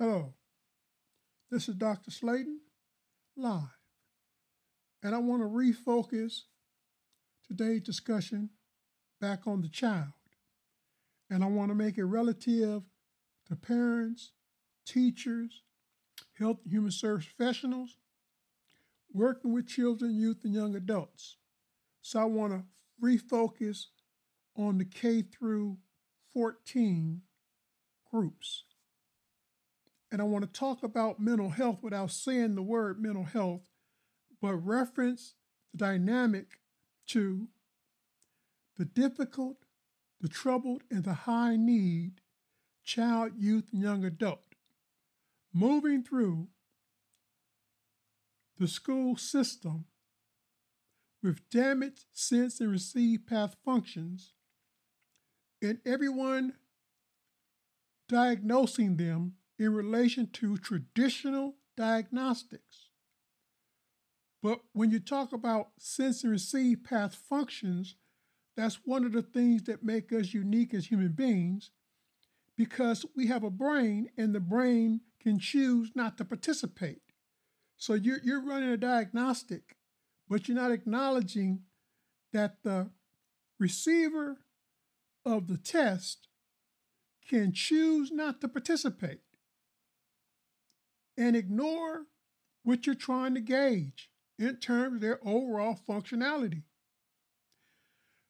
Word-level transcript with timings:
Hello, 0.00 0.32
this 1.50 1.68
is 1.68 1.74
Dr. 1.74 2.10
Slaton 2.10 2.60
live, 3.36 3.76
and 5.02 5.14
I 5.14 5.18
want 5.18 5.42
to 5.42 5.46
refocus 5.46 6.44
today's 7.46 7.82
discussion 7.82 8.48
back 9.20 9.46
on 9.46 9.60
the 9.60 9.68
child, 9.68 10.14
and 11.28 11.44
I 11.44 11.48
want 11.48 11.68
to 11.68 11.74
make 11.74 11.98
it 11.98 12.04
relative 12.06 12.84
to 13.48 13.56
parents, 13.56 14.32
teachers, 14.86 15.64
health 16.38 16.60
and 16.64 16.72
human 16.72 16.92
service 16.92 17.26
professionals, 17.26 17.98
working 19.12 19.52
with 19.52 19.68
children, 19.68 20.14
youth, 20.14 20.38
and 20.44 20.54
young 20.54 20.74
adults. 20.76 21.36
So 22.00 22.20
I 22.20 22.24
want 22.24 22.54
to 22.54 22.64
refocus 23.04 23.88
on 24.56 24.78
the 24.78 24.86
K 24.86 25.20
through 25.20 25.76
14 26.32 27.20
groups. 28.10 28.64
And 30.12 30.20
I 30.20 30.24
want 30.24 30.44
to 30.44 30.58
talk 30.58 30.82
about 30.82 31.20
mental 31.20 31.50
health 31.50 31.78
without 31.82 32.10
saying 32.10 32.54
the 32.54 32.62
word 32.62 33.00
mental 33.00 33.24
health, 33.24 33.68
but 34.42 34.54
reference 34.54 35.34
the 35.72 35.78
dynamic 35.78 36.60
to 37.08 37.48
the 38.76 38.84
difficult, 38.84 39.58
the 40.20 40.28
troubled, 40.28 40.82
and 40.90 41.04
the 41.04 41.14
high 41.14 41.56
need 41.56 42.20
child, 42.82 43.32
youth, 43.38 43.68
and 43.72 43.82
young 43.82 44.04
adult. 44.04 44.42
Moving 45.52 46.02
through 46.02 46.48
the 48.58 48.66
school 48.66 49.16
system 49.16 49.86
with 51.22 51.48
damaged 51.50 52.06
sense 52.12 52.60
and 52.60 52.70
receive 52.70 53.26
path 53.26 53.56
functions, 53.64 54.32
and 55.62 55.78
everyone 55.84 56.54
diagnosing 58.08 58.96
them 58.96 59.34
in 59.60 59.74
relation 59.74 60.26
to 60.26 60.56
traditional 60.56 61.54
diagnostics. 61.76 62.88
But 64.42 64.60
when 64.72 64.90
you 64.90 64.98
talk 64.98 65.34
about 65.34 65.68
sense 65.78 66.24
and 66.24 66.32
receive 66.32 66.82
path 66.82 67.14
functions, 67.14 67.96
that's 68.56 68.80
one 68.86 69.04
of 69.04 69.12
the 69.12 69.22
things 69.22 69.64
that 69.64 69.84
make 69.84 70.12
us 70.14 70.32
unique 70.32 70.72
as 70.72 70.86
human 70.86 71.12
beings 71.12 71.70
because 72.56 73.04
we 73.14 73.26
have 73.26 73.44
a 73.44 73.50
brain 73.50 74.08
and 74.16 74.34
the 74.34 74.40
brain 74.40 75.02
can 75.22 75.38
choose 75.38 75.90
not 75.94 76.16
to 76.16 76.24
participate. 76.24 77.02
So 77.76 77.92
you're, 77.92 78.20
you're 78.24 78.42
running 78.42 78.70
a 78.70 78.78
diagnostic, 78.78 79.76
but 80.26 80.48
you're 80.48 80.56
not 80.56 80.72
acknowledging 80.72 81.60
that 82.32 82.62
the 82.62 82.88
receiver 83.58 84.38
of 85.26 85.48
the 85.48 85.58
test 85.58 86.28
can 87.28 87.52
choose 87.52 88.10
not 88.10 88.40
to 88.40 88.48
participate 88.48 89.20
and 91.20 91.36
ignore 91.36 92.06
what 92.62 92.86
you're 92.86 92.94
trying 92.94 93.34
to 93.34 93.40
gauge 93.40 94.10
in 94.38 94.56
terms 94.56 94.94
of 94.94 95.00
their 95.02 95.20
overall 95.22 95.78
functionality. 95.86 96.62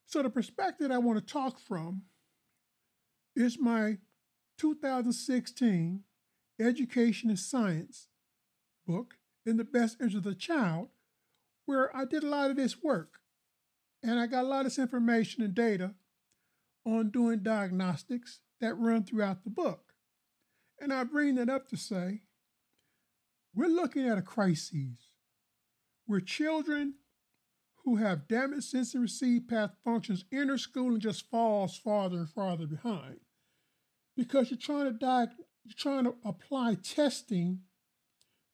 So, 0.06 0.22
the 0.22 0.28
perspective 0.28 0.90
I 0.90 0.98
want 0.98 1.24
to 1.24 1.32
talk 1.32 1.60
from 1.60 2.02
is 3.36 3.60
my 3.60 3.98
2016 4.58 6.02
Education 6.58 7.30
and 7.30 7.38
Science 7.38 8.08
book, 8.86 9.14
In 9.46 9.56
the 9.56 9.64
Best 9.64 9.98
Interest 10.00 10.16
of 10.16 10.24
the 10.24 10.34
Child, 10.34 10.88
where 11.66 11.96
I 11.96 12.04
did 12.04 12.24
a 12.24 12.28
lot 12.28 12.50
of 12.50 12.56
this 12.56 12.82
work. 12.82 13.20
And 14.02 14.18
I 14.18 14.26
got 14.26 14.44
a 14.44 14.48
lot 14.48 14.60
of 14.60 14.64
this 14.64 14.78
information 14.78 15.44
and 15.44 15.54
data 15.54 15.94
on 16.84 17.10
doing 17.10 17.44
diagnostics 17.44 18.40
that 18.60 18.74
run 18.74 19.04
throughout 19.04 19.44
the 19.44 19.50
book. 19.50 19.92
And 20.80 20.92
I 20.92 21.04
bring 21.04 21.36
that 21.36 21.48
up 21.48 21.68
to 21.68 21.76
say 21.76 22.22
we're 23.54 23.68
looking 23.68 24.08
at 24.08 24.18
a 24.18 24.22
crisis 24.22 25.10
where 26.06 26.20
children 26.20 26.94
who 27.84 27.96
have 27.96 28.28
damaged 28.28 28.64
sense 28.64 28.94
and 28.94 29.02
receive 29.02 29.48
path 29.48 29.70
functions 29.84 30.24
enter 30.32 30.58
school 30.58 30.88
and 30.88 31.00
just 31.00 31.28
falls 31.30 31.76
farther 31.76 32.18
and 32.18 32.30
farther 32.30 32.66
behind 32.66 33.20
because 34.16 34.50
you're 34.50 34.58
trying 34.58 34.86
to 34.86 35.04
diag- 35.04 35.32
you're 35.64 35.74
trying 35.76 36.04
to 36.04 36.14
apply 36.24 36.74
testing 36.74 37.60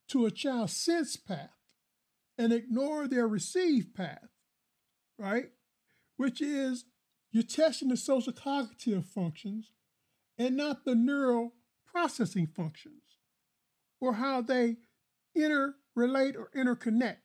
to 0.08 0.26
a 0.26 0.30
child's 0.30 0.76
sense 0.76 1.16
path 1.16 1.50
and 2.38 2.52
ignore 2.52 3.08
their 3.08 3.26
receive 3.26 3.94
path, 3.94 4.28
right? 5.18 5.50
Which 6.16 6.40
is 6.40 6.84
you're 7.32 7.42
testing 7.42 7.88
the 7.88 7.96
social 7.96 8.32
cognitive 8.32 9.06
functions 9.06 9.72
and 10.38 10.56
not 10.56 10.84
the 10.84 10.94
neural 10.94 11.54
processing 11.86 12.46
functions 12.46 13.02
or 14.00 14.14
how 14.14 14.40
they 14.42 14.76
interrelate 15.36 16.36
or 16.36 16.50
interconnect 16.56 17.16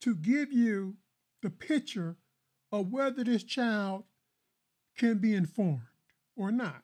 to 0.00 0.14
give 0.14 0.52
you 0.52 0.96
the 1.42 1.50
picture 1.50 2.16
of 2.70 2.92
whether 2.92 3.24
this 3.24 3.42
child 3.42 4.04
can 4.96 5.18
be 5.18 5.34
informed 5.34 5.80
or 6.36 6.52
not. 6.52 6.82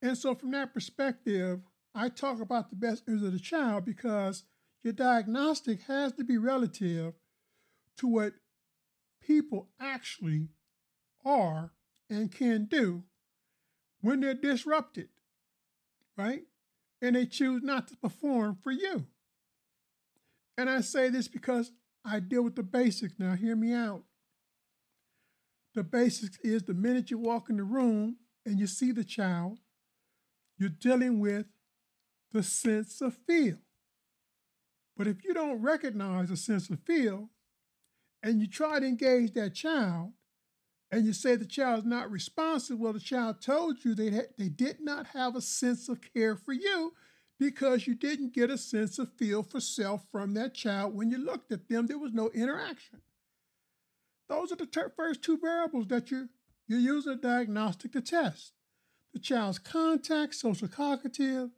And 0.00 0.18
so, 0.18 0.34
from 0.34 0.50
that 0.50 0.74
perspective, 0.74 1.60
I 1.94 2.08
talk 2.08 2.40
about 2.40 2.70
the 2.70 2.76
best 2.76 3.04
interest 3.06 3.26
of 3.26 3.32
the 3.32 3.38
child 3.38 3.84
because 3.84 4.44
your 4.82 4.92
diagnostic 4.92 5.82
has 5.82 6.12
to 6.14 6.24
be 6.24 6.38
relative 6.38 7.14
to 7.98 8.08
what 8.08 8.34
people 9.20 9.68
actually 9.80 10.48
are 11.24 11.72
and 12.10 12.32
can 12.32 12.64
do 12.64 13.04
when 14.00 14.20
they're 14.20 14.34
disrupted, 14.34 15.08
right? 16.16 16.42
And 17.02 17.16
they 17.16 17.26
choose 17.26 17.62
not 17.62 17.88
to 17.88 17.96
perform 17.96 18.56
for 18.62 18.70
you. 18.70 19.04
And 20.56 20.70
I 20.70 20.80
say 20.80 21.10
this 21.10 21.28
because 21.28 21.72
I 22.04 22.20
deal 22.20 22.42
with 22.42 22.56
the 22.56 22.62
basics. 22.62 23.14
Now, 23.18 23.34
hear 23.34 23.56
me 23.56 23.74
out. 23.74 24.04
The 25.74 25.82
basics 25.82 26.38
is 26.44 26.62
the 26.62 26.74
minute 26.74 27.10
you 27.10 27.18
walk 27.18 27.50
in 27.50 27.56
the 27.56 27.64
room 27.64 28.16
and 28.46 28.58
you 28.58 28.66
see 28.66 28.92
the 28.92 29.04
child, 29.04 29.58
you're 30.58 30.68
dealing 30.68 31.20
with 31.20 31.46
the 32.32 32.42
sense 32.42 33.00
of 33.00 33.16
feel. 33.26 33.58
But 34.96 35.06
if 35.06 35.24
you 35.24 35.32
don't 35.32 35.62
recognize 35.62 36.30
a 36.30 36.36
sense 36.36 36.68
of 36.70 36.80
feel 36.80 37.30
and 38.22 38.40
you 38.40 38.46
try 38.46 38.78
to 38.78 38.86
engage 38.86 39.32
that 39.34 39.54
child 39.54 40.12
and 40.92 41.06
you 41.06 41.14
say 41.14 41.34
the 41.34 41.46
child 41.46 41.80
is 41.80 41.84
not 41.86 42.10
responsive, 42.10 42.78
well, 42.78 42.92
the 42.92 43.00
child 43.00 43.40
told 43.40 43.82
you 43.82 43.94
they, 43.94 44.10
they 44.38 44.50
did 44.50 44.76
not 44.80 45.06
have 45.08 45.34
a 45.34 45.40
sense 45.40 45.88
of 45.88 46.00
care 46.12 46.36
for 46.36 46.52
you 46.52 46.92
because 47.40 47.86
you 47.86 47.94
didn't 47.94 48.34
get 48.34 48.50
a 48.50 48.58
sense 48.58 48.98
of 48.98 49.10
feel 49.14 49.42
for 49.42 49.58
self 49.58 50.04
from 50.12 50.34
that 50.34 50.52
child 50.52 50.94
when 50.94 51.10
you 51.10 51.16
looked 51.16 51.50
at 51.50 51.66
them. 51.68 51.86
There 51.86 51.98
was 51.98 52.12
no 52.12 52.28
interaction. 52.30 53.00
Those 54.28 54.52
are 54.52 54.56
the 54.56 54.66
ter- 54.66 54.92
first 54.94 55.22
two 55.22 55.38
variables 55.38 55.88
that 55.88 56.10
you, 56.10 56.28
you're 56.68 56.78
using 56.78 57.14
a 57.14 57.16
diagnostic 57.16 57.92
to 57.92 58.02
test 58.02 58.52
the 59.14 59.18
child's 59.18 59.58
contact, 59.58 60.34
social 60.34 60.68
cognitive, 60.68 61.50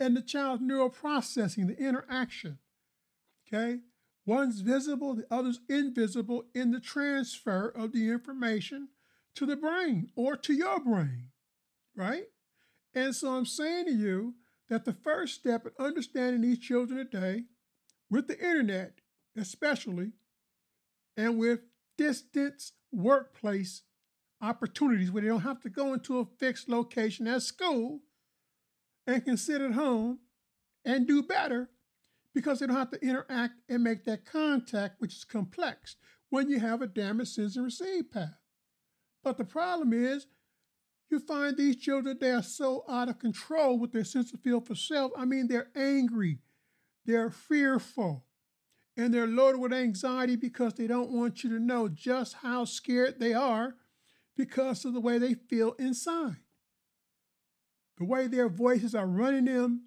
and 0.00 0.16
the 0.16 0.22
child's 0.22 0.62
neural 0.62 0.90
processing, 0.90 1.66
the 1.66 1.76
interaction. 1.76 2.58
Okay? 3.46 3.80
One's 4.28 4.60
visible, 4.60 5.14
the 5.14 5.24
other's 5.30 5.60
invisible 5.70 6.44
in 6.54 6.70
the 6.70 6.80
transfer 6.80 7.66
of 7.66 7.92
the 7.92 8.10
information 8.10 8.88
to 9.34 9.46
the 9.46 9.56
brain 9.56 10.10
or 10.16 10.36
to 10.36 10.52
your 10.52 10.78
brain, 10.80 11.30
right? 11.96 12.24
And 12.92 13.16
so 13.16 13.30
I'm 13.30 13.46
saying 13.46 13.86
to 13.86 13.92
you 13.92 14.34
that 14.68 14.84
the 14.84 14.92
first 14.92 15.36
step 15.36 15.64
in 15.64 15.72
understanding 15.82 16.42
these 16.42 16.58
children 16.58 17.08
today, 17.10 17.44
with 18.10 18.28
the 18.28 18.38
internet 18.38 18.98
especially, 19.34 20.12
and 21.16 21.38
with 21.38 21.60
distance 21.96 22.72
workplace 22.92 23.80
opportunities 24.42 25.10
where 25.10 25.22
they 25.22 25.28
don't 25.28 25.40
have 25.40 25.62
to 25.62 25.70
go 25.70 25.94
into 25.94 26.18
a 26.18 26.26
fixed 26.38 26.68
location 26.68 27.26
at 27.26 27.40
school 27.40 28.00
and 29.06 29.24
can 29.24 29.38
sit 29.38 29.62
at 29.62 29.72
home 29.72 30.18
and 30.84 31.06
do 31.06 31.22
better 31.22 31.70
because 32.38 32.60
they 32.60 32.68
don't 32.68 32.76
have 32.76 32.92
to 32.92 33.04
interact 33.04 33.54
and 33.68 33.82
make 33.82 34.04
that 34.04 34.24
contact, 34.24 35.00
which 35.00 35.12
is 35.16 35.24
complex 35.24 35.96
when 36.30 36.48
you 36.48 36.60
have 36.60 36.80
a 36.80 36.86
damaged 36.86 37.32
sense 37.32 37.56
and 37.56 37.64
receive 37.64 38.12
path. 38.12 38.38
But 39.24 39.38
the 39.38 39.44
problem 39.44 39.92
is, 39.92 40.28
you 41.10 41.18
find 41.18 41.56
these 41.56 41.74
children, 41.74 42.16
they 42.20 42.30
are 42.30 42.44
so 42.44 42.84
out 42.88 43.08
of 43.08 43.18
control 43.18 43.76
with 43.76 43.90
their 43.90 44.04
sense 44.04 44.32
of 44.32 44.38
feel 44.38 44.60
for 44.60 44.76
self. 44.76 45.10
I 45.18 45.24
mean, 45.24 45.48
they're 45.48 45.70
angry, 45.74 46.38
they're 47.04 47.28
fearful, 47.28 48.24
and 48.96 49.12
they're 49.12 49.26
loaded 49.26 49.60
with 49.60 49.72
anxiety 49.72 50.36
because 50.36 50.74
they 50.74 50.86
don't 50.86 51.10
want 51.10 51.42
you 51.42 51.50
to 51.50 51.58
know 51.58 51.88
just 51.88 52.34
how 52.34 52.64
scared 52.64 53.18
they 53.18 53.34
are 53.34 53.74
because 54.36 54.84
of 54.84 54.94
the 54.94 55.00
way 55.00 55.18
they 55.18 55.34
feel 55.34 55.72
inside. 55.72 56.36
The 57.96 58.04
way 58.04 58.28
their 58.28 58.48
voices 58.48 58.94
are 58.94 59.08
running 59.08 59.46
them 59.46 59.86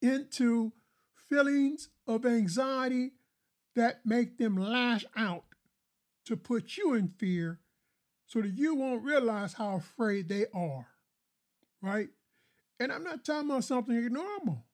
into 0.00 0.72
feelings 1.28 1.88
of 2.06 2.26
anxiety 2.26 3.12
that 3.76 4.04
make 4.04 4.38
them 4.38 4.56
lash 4.56 5.04
out 5.16 5.44
to 6.26 6.36
put 6.36 6.76
you 6.76 6.94
in 6.94 7.08
fear 7.08 7.60
so 8.26 8.40
that 8.40 8.54
you 8.54 8.74
won't 8.74 9.04
realize 9.04 9.54
how 9.54 9.76
afraid 9.76 10.28
they 10.28 10.46
are, 10.54 10.86
right? 11.82 12.08
And 12.80 12.92
I'm 12.92 13.04
not 13.04 13.24
talking 13.24 13.50
about 13.50 13.64
something 13.64 14.12
normal. 14.12 14.64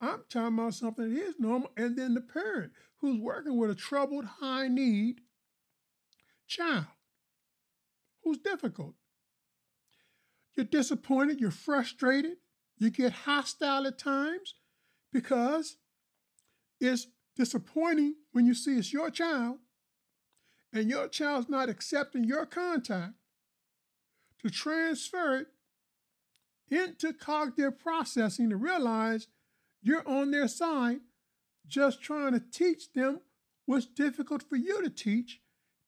I'm 0.00 0.22
talking 0.30 0.58
about 0.58 0.74
something 0.74 1.12
that 1.12 1.20
is 1.20 1.34
normal. 1.38 1.70
And 1.76 1.96
then 1.96 2.14
the 2.14 2.20
parent 2.20 2.72
who's 3.00 3.18
working 3.18 3.58
with 3.58 3.70
a 3.70 3.74
troubled, 3.74 4.24
high 4.24 4.68
need 4.68 5.20
child 6.46 6.86
who's 8.24 8.38
difficult. 8.38 8.94
You're 10.56 10.66
disappointed, 10.66 11.40
you're 11.40 11.50
frustrated, 11.50 12.36
you 12.78 12.90
get 12.90 13.12
hostile 13.12 13.86
at 13.86 13.98
times 13.98 14.54
because 15.12 15.76
it's 16.80 17.06
disappointing 17.36 18.14
when 18.32 18.46
you 18.46 18.54
see 18.54 18.76
it's 18.76 18.92
your 18.92 19.10
child 19.10 19.58
and 20.72 20.88
your 20.88 21.08
child's 21.08 21.48
not 21.48 21.68
accepting 21.68 22.24
your 22.24 22.46
contact 22.46 23.14
to 24.42 24.50
transfer 24.50 25.36
it 25.36 25.46
into 26.70 27.12
cognitive 27.12 27.78
processing 27.78 28.50
to 28.50 28.56
realize 28.56 29.26
you're 29.82 30.06
on 30.08 30.30
their 30.30 30.48
side, 30.48 31.00
just 31.66 32.02
trying 32.02 32.32
to 32.32 32.40
teach 32.40 32.92
them 32.92 33.20
what's 33.66 33.86
difficult 33.86 34.42
for 34.42 34.56
you 34.56 34.82
to 34.82 34.90
teach 34.90 35.40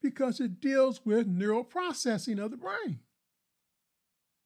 because 0.03 0.41
it 0.41 0.61
deals 0.61 1.05
with 1.05 1.27
neural 1.27 1.65
processing 1.65 2.39
of 2.39 2.50
the 2.50 2.56
brain. 2.56 3.00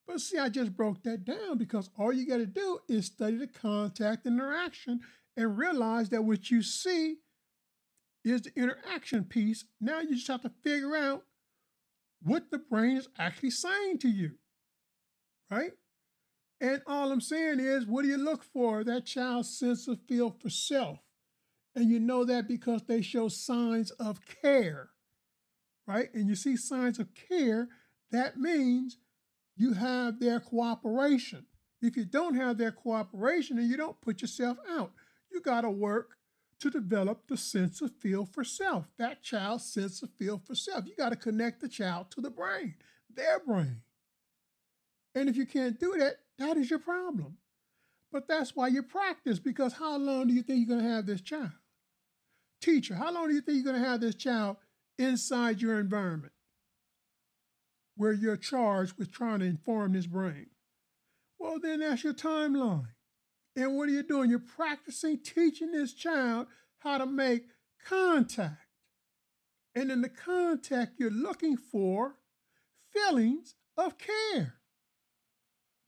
But 0.07 0.21
see, 0.21 0.39
I 0.39 0.49
just 0.49 0.77
broke 0.77 1.03
that 1.03 1.25
down 1.25 1.59
because 1.59 1.91
all 1.99 2.13
you 2.13 2.27
got 2.27 2.37
to 2.37 2.47
do 2.47 2.81
is 2.89 3.07
study 3.07 3.37
the 3.37 3.47
contact 3.47 4.27
interaction 4.27 5.01
and 5.37 5.59
realize 5.59 6.09
that 6.11 6.25
what 6.25 6.51
you 6.51 6.63
see 6.63 7.17
is 8.25 8.43
the 8.43 8.53
interaction 8.57 9.25
piece. 9.25 9.65
Now 9.81 10.01
you 10.01 10.15
just 10.15 10.29
have 10.29 10.43
to 10.43 10.53
figure 10.63 10.97
out 10.97 11.23
what 12.23 12.51
the 12.51 12.59
brain 12.59 12.97
is 12.97 13.09
actually 13.19 13.51
saying 13.51 13.99
to 13.99 14.09
you, 14.09 14.33
right? 15.51 15.73
And 16.61 16.83
all 16.87 17.13
I'm 17.13 17.21
saying 17.21 17.61
is, 17.61 17.87
what 17.87 18.03
do 18.03 18.09
you 18.09 18.17
look 18.17 18.43
for? 18.43 18.83
That 18.83 19.05
child's 19.05 19.59
sense 19.59 19.87
of 19.87 19.99
feel 20.09 20.31
for 20.31 20.49
self. 20.49 20.99
And 21.75 21.91
you 21.91 22.01
know 22.01 22.25
that 22.25 22.49
because 22.49 22.85
they 22.85 23.03
show 23.03 23.29
signs 23.29 23.91
of 23.93 24.21
care, 24.43 24.89
right? 25.87 26.09
And 26.15 26.27
you 26.29 26.35
see 26.35 26.57
signs 26.57 26.99
of 26.99 27.09
care, 27.29 27.69
that 28.11 28.39
means 28.39 28.97
you 29.57 29.75
have 29.75 30.19
their 30.19 30.41
cooperation. 30.41 31.47
If 31.83 31.97
you 31.97 32.07
don't 32.07 32.35
have 32.35 32.57
their 32.57 32.73
cooperation 32.73 33.59
and 33.59 33.69
you 33.69 33.77
don't 33.77 34.01
put 34.01 34.23
yourself 34.23 34.57
out, 34.71 34.93
you 35.37 35.43
got 35.43 35.61
to 35.61 35.71
work 35.71 36.17
to 36.61 36.71
develop 36.71 37.29
the 37.29 37.37
sense 37.37 37.83
of 37.83 37.93
feel 38.01 38.25
for 38.25 38.43
self, 38.43 38.87
that 38.99 39.23
child's 39.23 39.71
sense 39.71 40.03
of 40.03 40.09
feel 40.19 40.41
for 40.45 40.55
self. 40.55 40.87
You 40.87 40.97
got 40.97 41.11
to 41.11 41.17
connect 41.17 41.61
the 41.61 41.69
child 41.69 42.11
to 42.13 42.23
the 42.23 42.31
brain, 42.31 42.77
their 43.15 43.39
brain. 43.39 43.83
And 45.15 45.29
if 45.29 45.37
you 45.37 45.45
can't 45.45 45.79
do 45.79 45.95
that, 45.99 46.17
that 46.39 46.57
is 46.57 46.71
your 46.71 46.79
problem. 46.79 47.37
But 48.11 48.29
that's 48.29 48.57
why 48.57 48.69
you 48.69 48.83
practice, 48.83 49.39
because 49.39 49.75
how 49.75 49.99
long 49.99 50.29
do 50.29 50.33
you 50.33 50.43
think 50.43 50.67
you're 50.67 50.79
going 50.79 50.89
to 50.89 50.95
have 50.95 51.05
this 51.05 51.21
child? 51.21 51.53
Teacher, 52.63 52.95
how 52.95 53.13
long 53.13 53.29
do 53.29 53.35
you 53.35 53.43
think 53.43 53.57
you're 53.57 53.73
going 53.73 53.83
to 53.83 53.89
have 53.89 54.01
this 54.01 54.15
child 54.15 54.57
inside 54.99 55.61
your 55.61 55.79
environment 55.79 56.33
where 57.97 58.13
you're 58.13 58.39
charged 58.39 58.99
with 58.99 59.13
trying 59.13 59.41
to 59.41 59.45
inform 59.47 59.93
this 59.93 60.07
brain? 60.07 60.47
Well, 61.39 61.59
then 61.61 61.81
that's 61.81 62.03
your 62.03 62.15
timeline. 62.15 62.89
And 63.57 63.75
what 63.75 63.89
are 63.89 63.93
you 63.93 64.03
doing? 64.03 64.29
You're 64.29 64.39
practicing 64.39 65.19
teaching 65.19 65.73
this 65.73 65.95
child 65.95 66.47
how 66.79 66.99
to 66.99 67.07
make 67.07 67.47
contact. 67.89 68.59
And 69.75 69.91
in 69.91 70.03
the 70.03 70.11
contact, 70.11 70.93
you're 70.99 71.11
looking 71.11 71.57
for 71.57 72.17
feelings 72.93 73.55
of 73.77 73.97
care. 73.99 74.55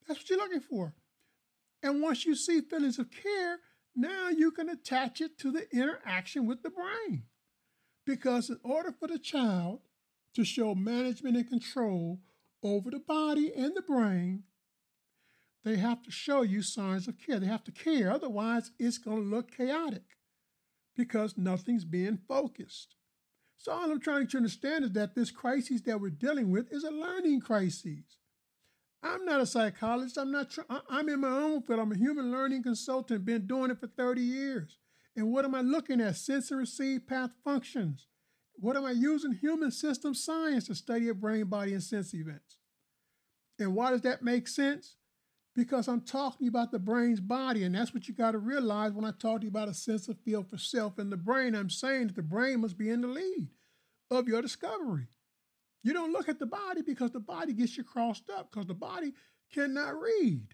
That's 0.07 0.21
what 0.21 0.31
you're 0.31 0.39
looking 0.39 0.61
for. 0.61 0.95
And 1.83 2.03
once 2.03 2.25
you 2.25 2.35
see 2.35 2.61
feelings 2.63 2.99
of 2.99 3.11
care, 3.11 3.61
now 3.95 4.29
you 4.29 4.51
can 4.51 4.69
attach 4.69 5.21
it 5.21 5.39
to 5.39 5.53
the 5.53 5.67
interaction 5.71 6.47
with 6.47 6.63
the 6.63 6.71
brain. 6.71 7.25
Because 8.07 8.49
in 8.49 8.59
order 8.63 8.93
for 8.93 9.09
the 9.09 9.19
child 9.19 9.81
to 10.35 10.45
show 10.45 10.75
management 10.75 11.37
and 11.37 11.49
control 11.49 12.21
over 12.63 12.91
the 12.91 12.99
body 12.99 13.53
and 13.55 13.77
the 13.77 13.83
brain, 13.83 14.45
they 15.65 15.77
have 15.77 16.03
to 16.03 16.11
show 16.11 16.43
you 16.43 16.63
signs 16.63 17.09
of 17.09 17.19
care. 17.19 17.39
They 17.41 17.47
have 17.47 17.65
to 17.65 17.73
care. 17.73 18.11
Otherwise, 18.11 18.71
it's 18.79 18.99
going 18.99 19.23
to 19.23 19.37
look 19.37 19.57
chaotic 19.57 20.05
because 20.97 21.37
nothing's 21.37 21.85
being 21.85 22.19
focused. 22.29 22.95
So, 23.57 23.73
all 23.73 23.91
I'm 23.91 24.01
trying 24.01 24.29
to 24.29 24.37
understand 24.37 24.85
is 24.85 24.93
that 24.93 25.15
this 25.15 25.33
crisis 25.33 25.81
that 25.83 26.01
we're 26.01 26.11
dealing 26.11 26.51
with 26.51 26.73
is 26.73 26.85
a 26.85 26.91
learning 26.91 27.41
crisis. 27.41 28.19
I'm 29.03 29.25
not 29.25 29.41
a 29.41 29.47
psychologist. 29.47 30.17
I'm 30.17 30.31
not. 30.31 30.51
Tr- 30.51 30.61
I'm 30.89 31.09
in 31.09 31.21
my 31.21 31.29
own 31.29 31.63
field. 31.63 31.81
I'm 31.81 31.93
a 31.93 31.97
human 31.97 32.31
learning 32.31 32.63
consultant. 32.63 33.25
Been 33.25 33.47
doing 33.47 33.71
it 33.71 33.81
for 33.81 33.89
30 33.89 34.21
years. 34.21 34.79
And 35.17 35.33
what 35.33 35.45
am 35.45 35.55
I 35.55 35.61
looking 35.61 36.01
at? 36.01 36.17
Sense 36.17 36.51
and 36.51 36.61
receive 36.61 37.07
path 37.07 37.31
functions. 37.45 38.07
What 38.55 38.77
am 38.77 38.85
I 38.85 38.93
using? 38.93 39.33
Human 39.33 39.71
system 39.71 40.15
science 40.15 40.67
to 40.67 40.75
study 40.75 41.09
a 41.09 41.15
brain, 41.15 41.47
body, 41.47 41.73
and 41.73 41.83
sense 41.83 42.15
events. 42.15 42.57
And 43.59 43.75
why 43.75 43.91
does 43.91 44.03
that 44.03 44.23
make 44.23 44.47
sense? 44.47 44.97
Because 45.59 45.89
I'm 45.89 46.03
talking 46.03 46.47
about 46.47 46.71
the 46.71 46.79
brain's 46.79 47.19
body, 47.19 47.65
and 47.65 47.75
that's 47.75 47.93
what 47.93 48.07
you 48.07 48.15
got 48.15 48.31
to 48.31 48.39
realize 48.39 48.93
when 48.93 49.05
I 49.05 49.11
talk 49.11 49.41
to 49.41 49.45
you 49.45 49.51
about 49.51 49.67
a 49.67 49.75
sense 49.75 50.07
of 50.07 50.17
feel 50.21 50.45
for 50.45 50.57
self 50.57 51.01
in 51.01 51.11
the 51.11 51.17
brain. 51.17 51.57
I'm 51.57 51.69
saying 51.69 52.07
that 52.07 52.15
the 52.15 52.23
brain 52.23 52.61
must 52.61 52.79
be 52.79 52.89
in 52.91 53.01
the 53.01 53.09
lead 53.09 53.49
of 54.09 54.29
your 54.29 54.41
discovery. 54.41 55.09
You 55.83 55.93
don't 55.93 56.13
look 56.13 56.29
at 56.29 56.39
the 56.39 56.47
body 56.47 56.83
because 56.83 57.11
the 57.11 57.19
body 57.19 57.55
gets 57.55 57.77
you 57.77 57.83
crossed 57.83 58.31
up 58.31 58.53
because 58.53 58.69
the 58.69 58.75
body 58.75 59.15
cannot 59.53 60.01
read. 60.01 60.47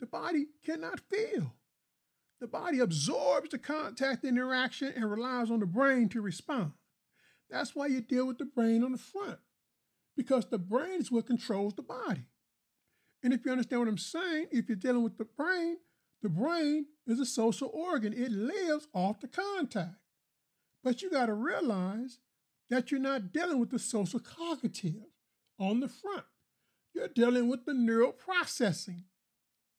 The 0.00 0.06
body 0.06 0.46
cannot 0.66 0.98
feel. 0.98 1.54
The 2.40 2.48
body 2.48 2.80
absorbs 2.80 3.50
the 3.50 3.58
contact 3.58 4.24
interaction 4.24 4.92
and 4.96 5.08
relies 5.08 5.48
on 5.48 5.60
the 5.60 5.66
brain 5.66 6.08
to 6.08 6.20
respond. 6.20 6.72
That's 7.50 7.76
why 7.76 7.86
you 7.86 8.00
deal 8.00 8.26
with 8.26 8.38
the 8.38 8.46
brain 8.46 8.82
on 8.82 8.90
the 8.90 8.98
front 8.98 9.38
because 10.16 10.46
the 10.46 10.58
brain 10.58 11.00
is 11.00 11.12
what 11.12 11.28
controls 11.28 11.74
the 11.74 11.82
body. 11.82 12.26
And 13.24 13.32
if 13.32 13.44
you 13.44 13.50
understand 13.50 13.80
what 13.80 13.88
I'm 13.88 13.96
saying, 13.96 14.48
if 14.52 14.68
you're 14.68 14.76
dealing 14.76 15.02
with 15.02 15.16
the 15.16 15.24
brain, 15.24 15.78
the 16.22 16.28
brain 16.28 16.86
is 17.06 17.18
a 17.18 17.24
social 17.24 17.70
organ. 17.72 18.12
It 18.12 18.30
lives 18.30 18.86
off 18.92 19.20
the 19.20 19.28
contact. 19.28 19.96
But 20.84 21.00
you 21.00 21.10
got 21.10 21.26
to 21.26 21.34
realize 21.34 22.18
that 22.68 22.90
you're 22.90 23.00
not 23.00 23.32
dealing 23.32 23.58
with 23.58 23.70
the 23.70 23.78
social 23.78 24.20
cognitive 24.20 25.06
on 25.58 25.80
the 25.80 25.88
front. 25.88 26.24
You're 26.94 27.08
dealing 27.08 27.48
with 27.48 27.64
the 27.64 27.72
neural 27.72 28.12
processing 28.12 29.04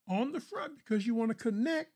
on 0.10 0.32
the 0.32 0.40
front 0.40 0.80
because 0.80 1.06
you 1.06 1.14
want 1.14 1.30
to 1.30 1.36
connect 1.36 1.92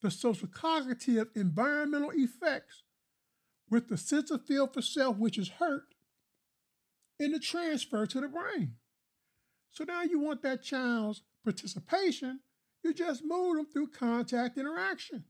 the 0.00 0.10
social 0.10 0.48
cognitive 0.48 1.28
environmental 1.34 2.10
effects 2.14 2.84
with 3.68 3.88
the 3.88 3.98
sense 3.98 4.30
of 4.30 4.46
feel 4.46 4.66
for 4.66 4.80
self, 4.80 5.18
which 5.18 5.36
is 5.36 5.50
hurt, 5.58 5.94
in 7.18 7.32
the 7.32 7.38
transfer 7.38 8.06
to 8.06 8.20
the 8.20 8.28
brain. 8.28 8.76
So 9.76 9.84
now 9.84 10.02
you 10.02 10.18
want 10.18 10.42
that 10.42 10.62
child's 10.62 11.22
participation, 11.44 12.40
you 12.82 12.94
just 12.94 13.22
move 13.24 13.56
them 13.56 13.66
through 13.66 13.88
contact 13.88 14.56
interaction. 14.56 15.24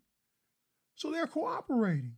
So 0.94 1.10
they're 1.10 1.26
cooperating. 1.26 2.14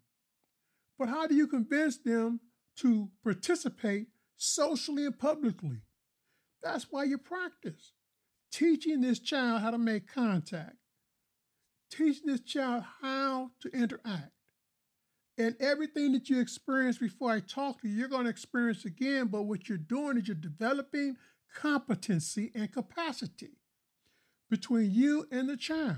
But 0.99 1.09
how 1.09 1.27
do 1.27 1.35
you 1.35 1.47
convince 1.47 1.97
them 1.97 2.41
to 2.79 3.09
participate 3.25 4.09
socially 4.37 5.05
and 5.05 5.19
publicly. 5.19 5.83
That's 6.63 6.87
why 6.91 7.05
you 7.05 7.19
practice. 7.19 7.93
Teaching 8.51 9.01
this 9.01 9.19
child 9.19 9.61
how 9.63 9.73
to 9.73 9.79
make 9.79 10.13
contact, 10.13 10.77
teaching 11.91 12.27
this 12.27 12.41
child 12.41 12.85
how 13.03 13.51
to 13.61 13.69
interact. 13.71 14.33
And 15.37 15.55
everything 15.61 16.13
that 16.13 16.29
you 16.29 16.41
experienced 16.41 17.01
before 17.01 17.31
I 17.31 17.41
talk 17.41 17.83
to 17.83 17.89
you, 17.89 17.95
you're 17.95 18.09
going 18.09 18.25
to 18.25 18.31
experience 18.31 18.85
again. 18.85 19.27
But 19.27 19.43
what 19.43 19.69
you're 19.69 19.79
doing 19.79 20.17
is 20.17 20.27
you're 20.27 20.35
developing 20.35 21.17
competency 21.55 22.51
and 22.55 22.73
capacity 22.73 23.59
between 24.51 24.91
you 24.91 25.27
and 25.31 25.49
the 25.49 25.57
child. 25.57 25.97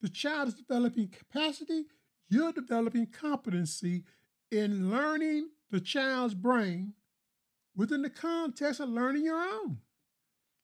The 0.00 0.08
child 0.08 0.48
is 0.48 0.54
developing 0.54 1.08
capacity, 1.08 1.84
you're 2.28 2.52
developing 2.52 3.06
competency 3.06 4.04
in 4.50 4.90
learning 4.90 5.48
the 5.70 5.80
child's 5.80 6.34
brain 6.34 6.92
within 7.76 8.02
the 8.02 8.10
context 8.10 8.80
of 8.80 8.88
learning 8.88 9.24
your 9.24 9.40
own. 9.40 9.78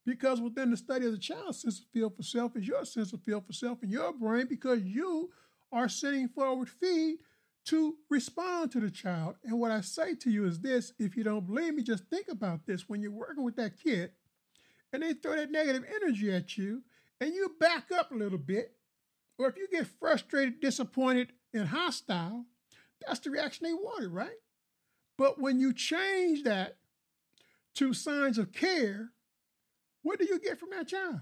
Because 0.05 0.41
within 0.41 0.71
the 0.71 0.77
study 0.77 1.05
of 1.05 1.11
the 1.11 1.17
child's 1.17 1.61
sense 1.61 1.79
of 1.79 1.85
feel 1.93 2.09
for 2.09 2.23
self 2.23 2.55
is 2.55 2.67
your 2.67 2.85
sense 2.85 3.13
of 3.13 3.21
feel 3.23 3.41
for 3.41 3.53
self 3.53 3.83
in 3.83 3.89
your 3.89 4.13
brain 4.13 4.47
because 4.49 4.81
you 4.81 5.29
are 5.71 5.89
sending 5.89 6.27
forward 6.27 6.69
feed 6.69 7.17
to 7.65 7.95
respond 8.09 8.71
to 8.71 8.79
the 8.79 8.89
child. 8.89 9.35
And 9.43 9.59
what 9.59 9.71
I 9.71 9.81
say 9.81 10.15
to 10.15 10.29
you 10.29 10.45
is 10.45 10.59
this 10.59 10.93
if 10.97 11.15
you 11.15 11.23
don't 11.23 11.45
believe 11.45 11.75
me, 11.75 11.83
just 11.83 12.05
think 12.07 12.27
about 12.29 12.65
this. 12.65 12.89
When 12.89 13.01
you're 13.01 13.11
working 13.11 13.43
with 13.43 13.55
that 13.57 13.81
kid 13.81 14.11
and 14.91 15.03
they 15.03 15.13
throw 15.13 15.35
that 15.35 15.51
negative 15.51 15.83
energy 15.95 16.33
at 16.33 16.57
you 16.57 16.83
and 17.19 17.33
you 17.33 17.55
back 17.59 17.91
up 17.91 18.11
a 18.11 18.15
little 18.15 18.37
bit, 18.37 18.75
or 19.37 19.47
if 19.47 19.57
you 19.57 19.67
get 19.71 19.87
frustrated, 19.87 20.59
disappointed, 20.59 21.33
and 21.53 21.67
hostile, 21.67 22.45
that's 23.05 23.19
the 23.19 23.29
reaction 23.29 23.65
they 23.65 23.73
wanted, 23.73 24.09
right? 24.09 24.29
But 25.17 25.39
when 25.39 25.59
you 25.59 25.73
change 25.73 26.43
that 26.43 26.77
to 27.75 27.93
signs 27.93 28.37
of 28.37 28.51
care, 28.51 29.11
what 30.01 30.19
do 30.19 30.25
you 30.25 30.39
get 30.39 30.59
from 30.59 30.69
that 30.71 30.87
child? 30.87 31.21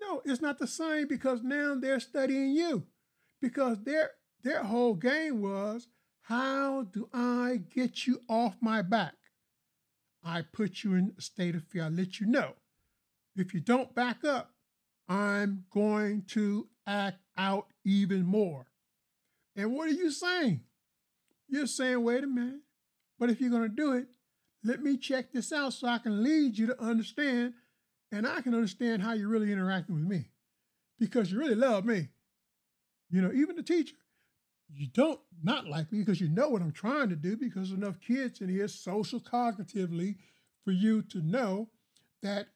No, 0.00 0.22
it's 0.24 0.40
not 0.40 0.58
the 0.58 0.66
same 0.66 1.08
because 1.08 1.42
now 1.42 1.76
they're 1.78 2.00
studying 2.00 2.50
you. 2.50 2.84
Because 3.40 3.82
their 3.82 4.10
their 4.48 4.64
whole 4.64 4.94
game 4.94 5.42
was 5.42 5.88
how 6.22 6.84
do 6.84 7.08
I 7.12 7.60
get 7.74 8.06
you 8.06 8.22
off 8.28 8.56
my 8.60 8.80
back? 8.82 9.14
I 10.24 10.42
put 10.42 10.82
you 10.82 10.94
in 10.94 11.12
a 11.18 11.20
state 11.20 11.54
of 11.54 11.64
fear. 11.64 11.84
I 11.84 11.88
let 11.88 12.18
you 12.18 12.26
know. 12.26 12.54
If 13.36 13.52
you 13.52 13.60
don't 13.60 13.94
back 13.94 14.24
up, 14.24 14.52
I'm 15.08 15.64
going 15.70 16.24
to 16.28 16.66
act 16.86 17.20
out 17.36 17.66
even 17.84 18.24
more. 18.24 18.66
And 19.54 19.74
what 19.74 19.88
are 19.88 19.92
you 19.92 20.10
saying? 20.10 20.62
You're 21.48 21.66
saying, 21.66 22.02
wait 22.02 22.24
a 22.24 22.26
minute, 22.26 22.60
but 23.18 23.30
if 23.30 23.40
you're 23.40 23.50
going 23.50 23.62
to 23.62 23.68
do 23.68 23.92
it, 23.92 24.06
let 24.64 24.82
me 24.82 24.96
check 24.96 25.32
this 25.32 25.52
out 25.52 25.72
so 25.74 25.88
I 25.88 25.98
can 25.98 26.22
lead 26.22 26.58
you 26.58 26.66
to 26.66 26.82
understand 26.82 27.54
and 28.10 28.26
I 28.26 28.40
can 28.40 28.54
understand 28.54 29.02
how 29.02 29.12
you're 29.12 29.28
really 29.28 29.52
interacting 29.52 29.94
with 29.94 30.04
me 30.04 30.30
because 30.98 31.30
you 31.30 31.38
really 31.38 31.54
love 31.54 31.84
me. 31.84 32.08
You 33.10 33.22
know, 33.22 33.32
even 33.32 33.56
the 33.56 33.62
teacher, 33.62 33.94
you 34.72 34.86
don't 34.92 35.20
not 35.42 35.66
like 35.66 35.92
me 35.92 36.00
because 36.00 36.20
you 36.20 36.28
know 36.28 36.48
what 36.48 36.62
I'm 36.62 36.72
trying 36.72 37.08
to 37.10 37.16
do 37.16 37.36
because 37.36 37.70
enough 37.72 38.00
kids 38.00 38.40
in 38.40 38.48
here 38.48 38.68
social 38.68 39.20
cognitively 39.20 40.16
for 40.64 40.72
you 40.72 41.02
to 41.02 41.22
know 41.22 41.68
that 42.22 42.48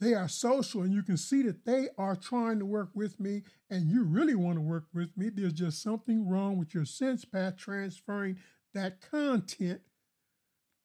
they 0.00 0.14
are 0.14 0.28
social 0.28 0.82
and 0.82 0.92
you 0.92 1.02
can 1.02 1.16
see 1.16 1.42
that 1.42 1.64
they 1.64 1.88
are 1.96 2.16
trying 2.16 2.58
to 2.58 2.66
work 2.66 2.90
with 2.94 3.20
me 3.20 3.42
and 3.70 3.88
you 3.88 4.02
really 4.02 4.34
want 4.34 4.56
to 4.56 4.60
work 4.60 4.86
with 4.92 5.16
me. 5.16 5.28
There's 5.28 5.52
just 5.52 5.80
something 5.80 6.28
wrong 6.28 6.58
with 6.58 6.74
your 6.74 6.84
sense 6.84 7.24
path 7.24 7.56
transferring 7.56 8.38
that 8.74 9.00
content 9.00 9.82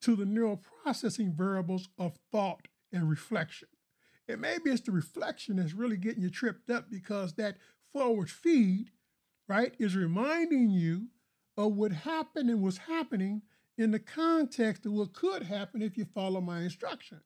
to 0.02 0.16
the 0.16 0.26
neural 0.26 0.62
processing 0.84 1.34
variables 1.36 1.90
of 1.98 2.20
thought 2.32 2.68
and 2.94 3.10
reflection. 3.10 3.70
And 4.28 4.42
maybe 4.42 4.70
it's 4.70 4.82
the 4.82 4.92
reflection 4.92 5.56
that's 5.56 5.74
really 5.74 5.98
getting 5.98 6.22
you 6.22 6.30
tripped 6.30 6.70
up 6.70 6.92
because 6.92 7.34
that 7.34 7.58
forward 7.94 8.30
feed, 8.30 8.92
right, 9.48 9.74
is 9.80 9.96
reminding 9.96 10.70
you 10.70 11.08
of 11.56 11.74
what 11.74 11.92
happened 11.92 12.50
and 12.50 12.62
was 12.62 12.78
happening 12.78 13.42
in 13.78 13.92
the 13.92 14.00
context 14.00 14.86
of 14.86 14.94
what 14.94 15.14
could 15.14 15.44
happen 15.44 15.82
if 15.82 15.98
you 15.98 16.06
follow 16.06 16.42
my 16.42 16.62
instruction. 16.62 17.22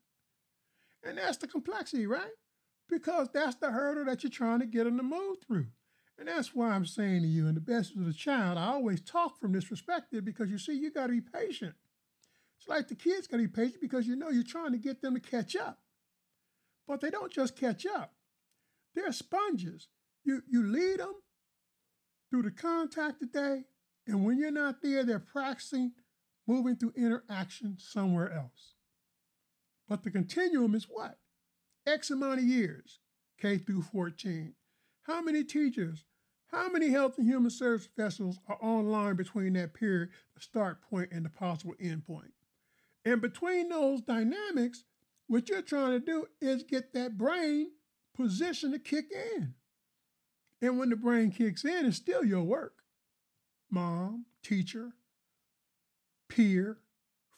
And 1.04 1.18
that's 1.18 1.38
the 1.38 1.48
complexity, 1.48 2.06
right? 2.06 2.32
Because 2.90 3.30
that's 3.34 3.56
the 3.56 3.72
hurdle 3.72 4.06
that 4.06 4.24
you're 4.24 4.32
trying 4.32 4.60
to 4.60 4.66
get 4.66 4.84
them 4.84 4.98
to 4.98 5.04
move 5.04 5.38
through. 5.46 5.68
And 6.20 6.28
that's 6.28 6.54
why 6.54 6.70
I'm 6.70 6.86
saying 6.86 7.22
to 7.22 7.28
you, 7.28 7.48
in 7.48 7.56
the 7.56 7.62
best 7.62 7.96
of 7.96 8.06
the 8.06 8.14
child, 8.14 8.58
I 8.58 8.68
always 8.68 9.02
talk 9.02 9.40
from 9.40 9.54
this 9.54 9.66
perspective 9.66 10.24
because 10.24 10.50
you 10.50 10.60
see, 10.60 10.74
you 10.74 10.92
got 10.92 11.08
to 11.08 11.14
be 11.14 11.22
patient. 11.22 11.74
It's 12.60 12.68
like 12.68 12.88
the 12.88 12.96
kids 12.96 13.26
got 13.26 13.38
to 13.38 13.44
be 13.44 13.48
patient 13.48 13.82
because 13.82 14.06
you 14.06 14.16
know 14.16 14.30
you're 14.30 14.44
trying 14.44 14.72
to 14.74 14.78
get 14.78 15.02
them 15.02 15.16
to 15.16 15.20
catch 15.20 15.56
up. 15.56 15.80
But 16.88 17.02
they 17.02 17.10
don't 17.10 17.32
just 17.32 17.56
catch 17.56 17.86
up, 17.86 18.14
they're 18.94 19.12
sponges. 19.12 19.88
You, 20.24 20.44
you 20.48 20.68
lead 20.68 21.00
them 21.00 21.16
through 22.32 22.44
the 22.44 22.52
contact 22.52 23.20
today, 23.20 23.66
and 24.08 24.26
when 24.26 24.40
you're 24.40 24.52
not 24.52 24.82
there, 24.82 25.04
they're 25.04 25.20
practicing 25.20 25.92
moving 26.48 26.76
through 26.76 26.94
interaction 26.96 27.78
somewhere 27.78 28.32
else. 28.34 28.76
But 29.88 30.04
the 30.04 30.10
continuum 30.10 30.74
is 30.74 30.88
what? 30.90 31.18
X 31.86 32.10
amount 32.10 32.40
of 32.40 32.46
years, 32.46 33.00
K 33.40 33.58
through 33.58 33.84
14. 33.84 34.54
How 35.04 35.22
many 35.22 35.44
teachers, 35.44 36.06
how 36.48 36.70
many 36.70 36.90
health 36.90 37.18
and 37.18 37.28
human 37.28 37.52
service 37.52 37.88
professionals 37.88 38.40
are 38.48 38.58
online 38.62 39.16
between 39.16 39.54
that 39.54 39.74
period, 39.74 40.10
the 40.34 40.42
start 40.42 40.82
point 40.82 41.10
and 41.12 41.26
the 41.26 41.30
possible 41.30 41.76
end 41.80 42.06
point? 42.08 42.32
And 43.04 43.22
between 43.22 43.70
those 43.70 44.02
dynamics, 44.02 44.86
what 45.28 45.50
you're 45.50 45.62
trying 45.62 45.92
to 45.92 46.00
do 46.00 46.28
is 46.40 46.64
get 46.64 46.94
that 46.94 47.18
brain 47.18 47.72
position 48.16 48.72
to 48.72 48.80
kick 48.80 49.06
in. 49.12 49.56
And 50.62 50.78
when 50.78 50.90
the 50.90 50.96
brain 50.96 51.32
kicks 51.32 51.66
in, 51.66 51.86
it's 51.86 51.98
still 51.98 52.24
your 52.24 52.44
work. 52.44 52.74
Mom, 53.70 54.26
teacher, 54.44 54.92
peer, 56.30 56.78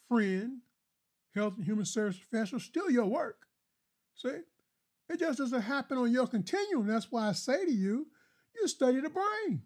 friend, 0.08 0.58
health 1.34 1.54
and 1.56 1.64
human 1.64 1.84
service 1.84 2.18
professional, 2.18 2.60
still 2.60 2.90
your 2.90 3.06
work. 3.06 3.46
See? 4.14 4.40
It 5.08 5.20
just 5.20 5.38
doesn't 5.38 5.60
happen 5.60 5.98
on 5.98 6.12
your 6.12 6.26
continuum. 6.26 6.86
That's 6.86 7.10
why 7.10 7.28
I 7.28 7.32
say 7.32 7.64
to 7.64 7.72
you, 7.72 8.06
you 8.54 8.68
study 8.68 9.00
the 9.00 9.10
brain, 9.10 9.62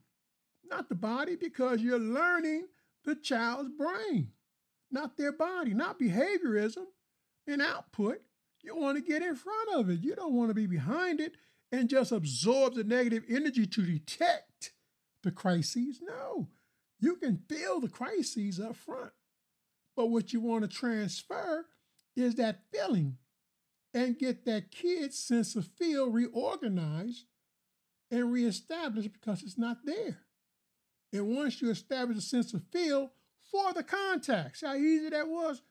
not 0.65 0.89
the 0.89 0.95
body, 0.95 1.37
because 1.37 1.81
you're 1.81 1.99
learning 1.99 2.67
the 3.05 3.15
child's 3.15 3.71
brain, 3.71 4.33
not 4.91 5.17
their 5.17 5.33
body, 5.33 5.75
not 5.75 6.01
behaviorism 6.01 6.87
and 7.47 7.63
output. 7.63 8.21
You 8.63 8.77
want 8.77 8.97
to 8.97 9.03
get 9.03 9.23
in 9.23 9.37
front 9.37 9.69
of 9.75 9.91
it. 9.91 10.01
You 10.01 10.17
don't 10.17 10.35
want 10.35 10.51
to 10.51 10.55
be 10.55 10.67
behind 10.67 11.21
it 11.21 11.33
and 11.71 11.89
just 11.89 12.13
absorb 12.13 12.75
the 12.75 12.85
negative 12.85 13.25
energy 13.29 13.67
to 13.67 13.83
detect 13.83 14.73
the 15.23 15.31
crises. 15.31 16.01
No, 16.03 16.49
you 17.01 17.17
can 17.17 17.43
feel 17.49 17.81
the 17.81 17.89
crises 17.89 18.61
up 18.61 18.77
front. 18.77 19.13
But 19.97 20.11
what 20.11 20.33
you 20.33 20.41
want 20.41 20.63
to 20.63 20.69
transfer 20.69 21.67
is 22.17 22.37
that 22.37 22.63
feeling 22.73 23.17
and 23.95 24.19
get 24.19 24.45
that 24.45 24.71
kid's 24.71 25.19
sense 25.19 25.57
of 25.57 25.69
feel 25.79 26.11
reorganized 26.11 27.25
and 28.11 28.33
reestablished 28.33 29.13
because 29.13 29.43
it's 29.43 29.59
not 29.59 29.79
there. 29.85 30.19
And 31.13 31.37
once 31.37 31.61
you 31.61 31.71
establish 31.71 32.19
a 32.19 32.21
sense 32.21 32.53
of 32.55 32.63
feel 32.73 33.13
for 33.51 33.73
the 33.73 33.83
contacts, 33.83 34.61
how 34.61 34.75
easy 34.75 35.09
that 35.11 35.29
was? 35.29 35.63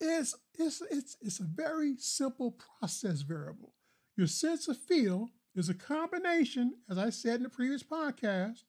It's, 0.00 0.34
it's, 0.58 0.82
it's, 0.90 1.16
it's 1.22 1.40
a 1.40 1.44
very 1.44 1.96
simple 1.98 2.58
process 2.80 3.22
variable. 3.22 3.72
Your 4.16 4.26
sense 4.26 4.66
of 4.66 4.78
feel 4.78 5.30
is 5.54 5.68
a 5.68 5.74
combination, 5.74 6.74
as 6.88 6.98
I 6.98 7.10
said 7.10 7.36
in 7.36 7.42
the 7.42 7.48
previous 7.48 7.82
podcast, 7.82 8.64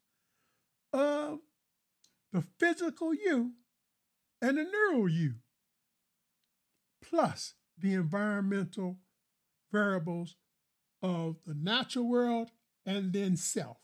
of 0.91 1.39
the 2.33 2.41
physical 2.59 3.13
you 3.13 3.53
and 4.41 4.57
the 4.57 4.63
neural 4.63 5.09
you, 5.09 5.35
plus 7.01 7.53
the 7.77 7.93
environmental 7.93 8.97
variables 9.71 10.35
of 11.01 11.37
the 11.45 11.53
natural 11.53 12.09
world 12.09 12.51
and 12.85 13.13
then 13.13 13.37
self 13.37 13.77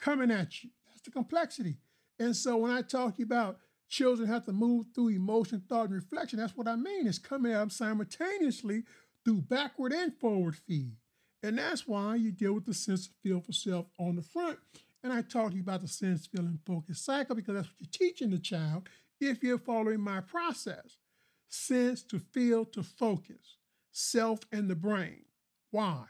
coming 0.00 0.30
at 0.30 0.62
you. 0.62 0.70
That's 0.86 1.02
the 1.02 1.10
complexity. 1.10 1.78
And 2.18 2.36
so 2.36 2.56
when 2.56 2.70
I 2.70 2.82
talk 2.82 3.20
about 3.20 3.58
children 3.88 4.28
have 4.28 4.44
to 4.46 4.52
move 4.52 4.86
through 4.94 5.10
emotion, 5.10 5.62
thought, 5.68 5.86
and 5.86 5.94
reflection, 5.94 6.38
that's 6.38 6.56
what 6.56 6.68
I 6.68 6.76
mean. 6.76 7.06
It's 7.06 7.18
coming 7.18 7.52
at 7.52 7.58
them 7.58 7.70
simultaneously 7.70 8.84
through 9.24 9.42
backward 9.42 9.92
and 9.92 10.14
forward 10.18 10.56
feed. 10.56 10.96
And 11.42 11.58
that's 11.58 11.86
why 11.86 12.16
you 12.16 12.30
deal 12.30 12.52
with 12.52 12.66
the 12.66 12.74
sense 12.74 13.06
of 13.06 13.12
feel 13.22 13.40
for 13.40 13.52
self 13.52 13.86
on 13.98 14.16
the 14.16 14.22
front. 14.22 14.58
And 15.02 15.12
I 15.12 15.22
talk 15.22 15.50
to 15.50 15.56
you 15.56 15.62
about 15.62 15.80
the 15.80 15.88
sense, 15.88 16.26
feel, 16.26 16.42
and 16.44 16.60
focus 16.64 17.00
cycle 17.00 17.34
because 17.34 17.54
that's 17.54 17.68
what 17.68 17.76
you're 17.80 18.08
teaching 18.08 18.30
the 18.30 18.38
child 18.38 18.88
if 19.20 19.42
you're 19.42 19.58
following 19.58 20.00
my 20.00 20.20
process. 20.20 20.98
Sense 21.48 22.02
to 22.04 22.18
feel 22.18 22.64
to 22.66 22.82
focus, 22.82 23.58
self 23.90 24.40
and 24.52 24.70
the 24.70 24.74
brain. 24.74 25.24
Why? 25.70 26.04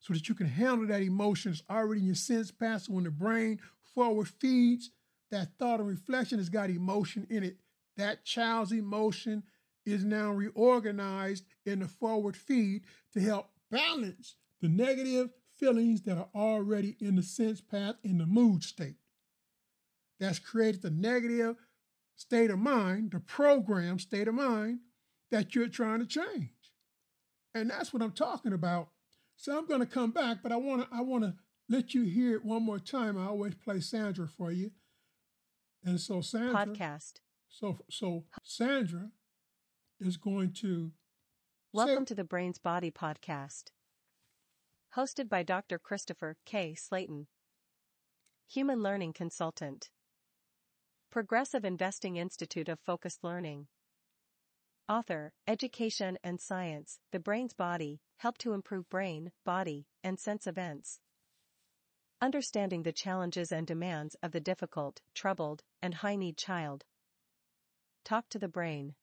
So 0.00 0.12
that 0.12 0.28
you 0.28 0.34
can 0.34 0.46
handle 0.46 0.86
that 0.88 1.00
emotion 1.00 1.52
that's 1.52 1.62
already 1.70 2.02
in 2.02 2.06
your 2.06 2.14
sense 2.14 2.50
path. 2.50 2.82
So 2.82 2.92
when 2.92 3.04
the 3.04 3.10
brain 3.10 3.58
forward 3.94 4.28
feeds, 4.28 4.90
that 5.30 5.48
thought 5.58 5.80
and 5.80 5.88
reflection 5.88 6.38
has 6.38 6.50
got 6.50 6.68
emotion 6.68 7.26
in 7.30 7.42
it. 7.42 7.56
That 7.96 8.24
child's 8.24 8.72
emotion 8.72 9.42
is 9.84 10.04
now 10.04 10.30
reorganized 10.30 11.44
in 11.66 11.80
the 11.80 11.88
forward 11.88 12.36
feed 12.36 12.82
to 13.12 13.20
help 13.20 13.50
balance 13.70 14.36
the 14.60 14.68
negative 14.68 15.30
feelings 15.58 16.02
that 16.02 16.16
are 16.16 16.28
already 16.34 16.96
in 17.00 17.16
the 17.16 17.22
sense 17.22 17.60
path 17.60 17.96
in 18.02 18.18
the 18.18 18.26
mood 18.26 18.62
state. 18.62 18.96
That's 20.20 20.38
created 20.38 20.82
the 20.82 20.90
negative 20.90 21.56
state 22.16 22.50
of 22.50 22.58
mind, 22.58 23.12
the 23.12 23.20
program 23.20 23.98
state 23.98 24.28
of 24.28 24.34
mind 24.34 24.80
that 25.30 25.54
you're 25.54 25.68
trying 25.68 26.00
to 26.00 26.06
change. 26.06 26.50
And 27.54 27.70
that's 27.70 27.92
what 27.92 28.02
I'm 28.02 28.12
talking 28.12 28.52
about. 28.52 28.88
So 29.36 29.56
I'm 29.56 29.66
going 29.66 29.80
to 29.80 29.86
come 29.86 30.10
back, 30.10 30.38
but 30.42 30.52
I 30.52 30.56
want 30.56 30.82
to 30.82 30.96
I 30.96 31.00
want 31.00 31.24
to 31.24 31.34
let 31.68 31.94
you 31.94 32.02
hear 32.02 32.34
it 32.34 32.44
one 32.44 32.62
more 32.62 32.78
time. 32.78 33.18
I 33.18 33.26
always 33.26 33.54
play 33.54 33.80
Sandra 33.80 34.28
for 34.28 34.52
you. 34.52 34.70
And 35.84 36.00
so 36.00 36.20
Sandra 36.20 36.66
podcast. 36.66 37.14
So 37.48 37.78
so 37.90 38.24
Sandra 38.42 39.10
is 40.00 40.16
going 40.16 40.52
to 40.52 40.92
Welcome 41.72 42.06
say, 42.06 42.06
to 42.06 42.14
the 42.14 42.24
Brains 42.24 42.58
Body 42.58 42.90
podcast. 42.90 43.70
Hosted 44.96 45.28
by 45.28 45.42
Dr. 45.42 45.78
Christopher 45.78 46.36
K. 46.44 46.74
Slaton, 46.74 47.26
Human 48.48 48.82
Learning 48.82 49.12
Consultant. 49.12 49.90
Progressive 51.10 51.64
Investing 51.64 52.16
Institute 52.16 52.68
of 52.68 52.80
Focused 52.80 53.24
Learning. 53.24 53.68
Author, 54.88 55.32
Education 55.46 56.18
and 56.22 56.40
Science, 56.40 56.98
The 57.10 57.20
Brain's 57.20 57.54
Body, 57.54 58.00
help 58.18 58.36
to 58.38 58.52
improve 58.52 58.88
brain, 58.90 59.32
body, 59.44 59.86
and 60.02 60.18
sense 60.18 60.46
events. 60.46 61.00
Understanding 62.20 62.82
the 62.82 62.92
challenges 62.92 63.50
and 63.50 63.66
demands 63.66 64.16
of 64.22 64.32
the 64.32 64.40
difficult, 64.40 65.00
troubled, 65.14 65.62
and 65.80 65.94
high 65.94 66.16
need 66.16 66.36
child. 66.36 66.84
Talk 68.04 68.28
to 68.30 68.38
the 68.38 68.48
brain. 68.48 68.94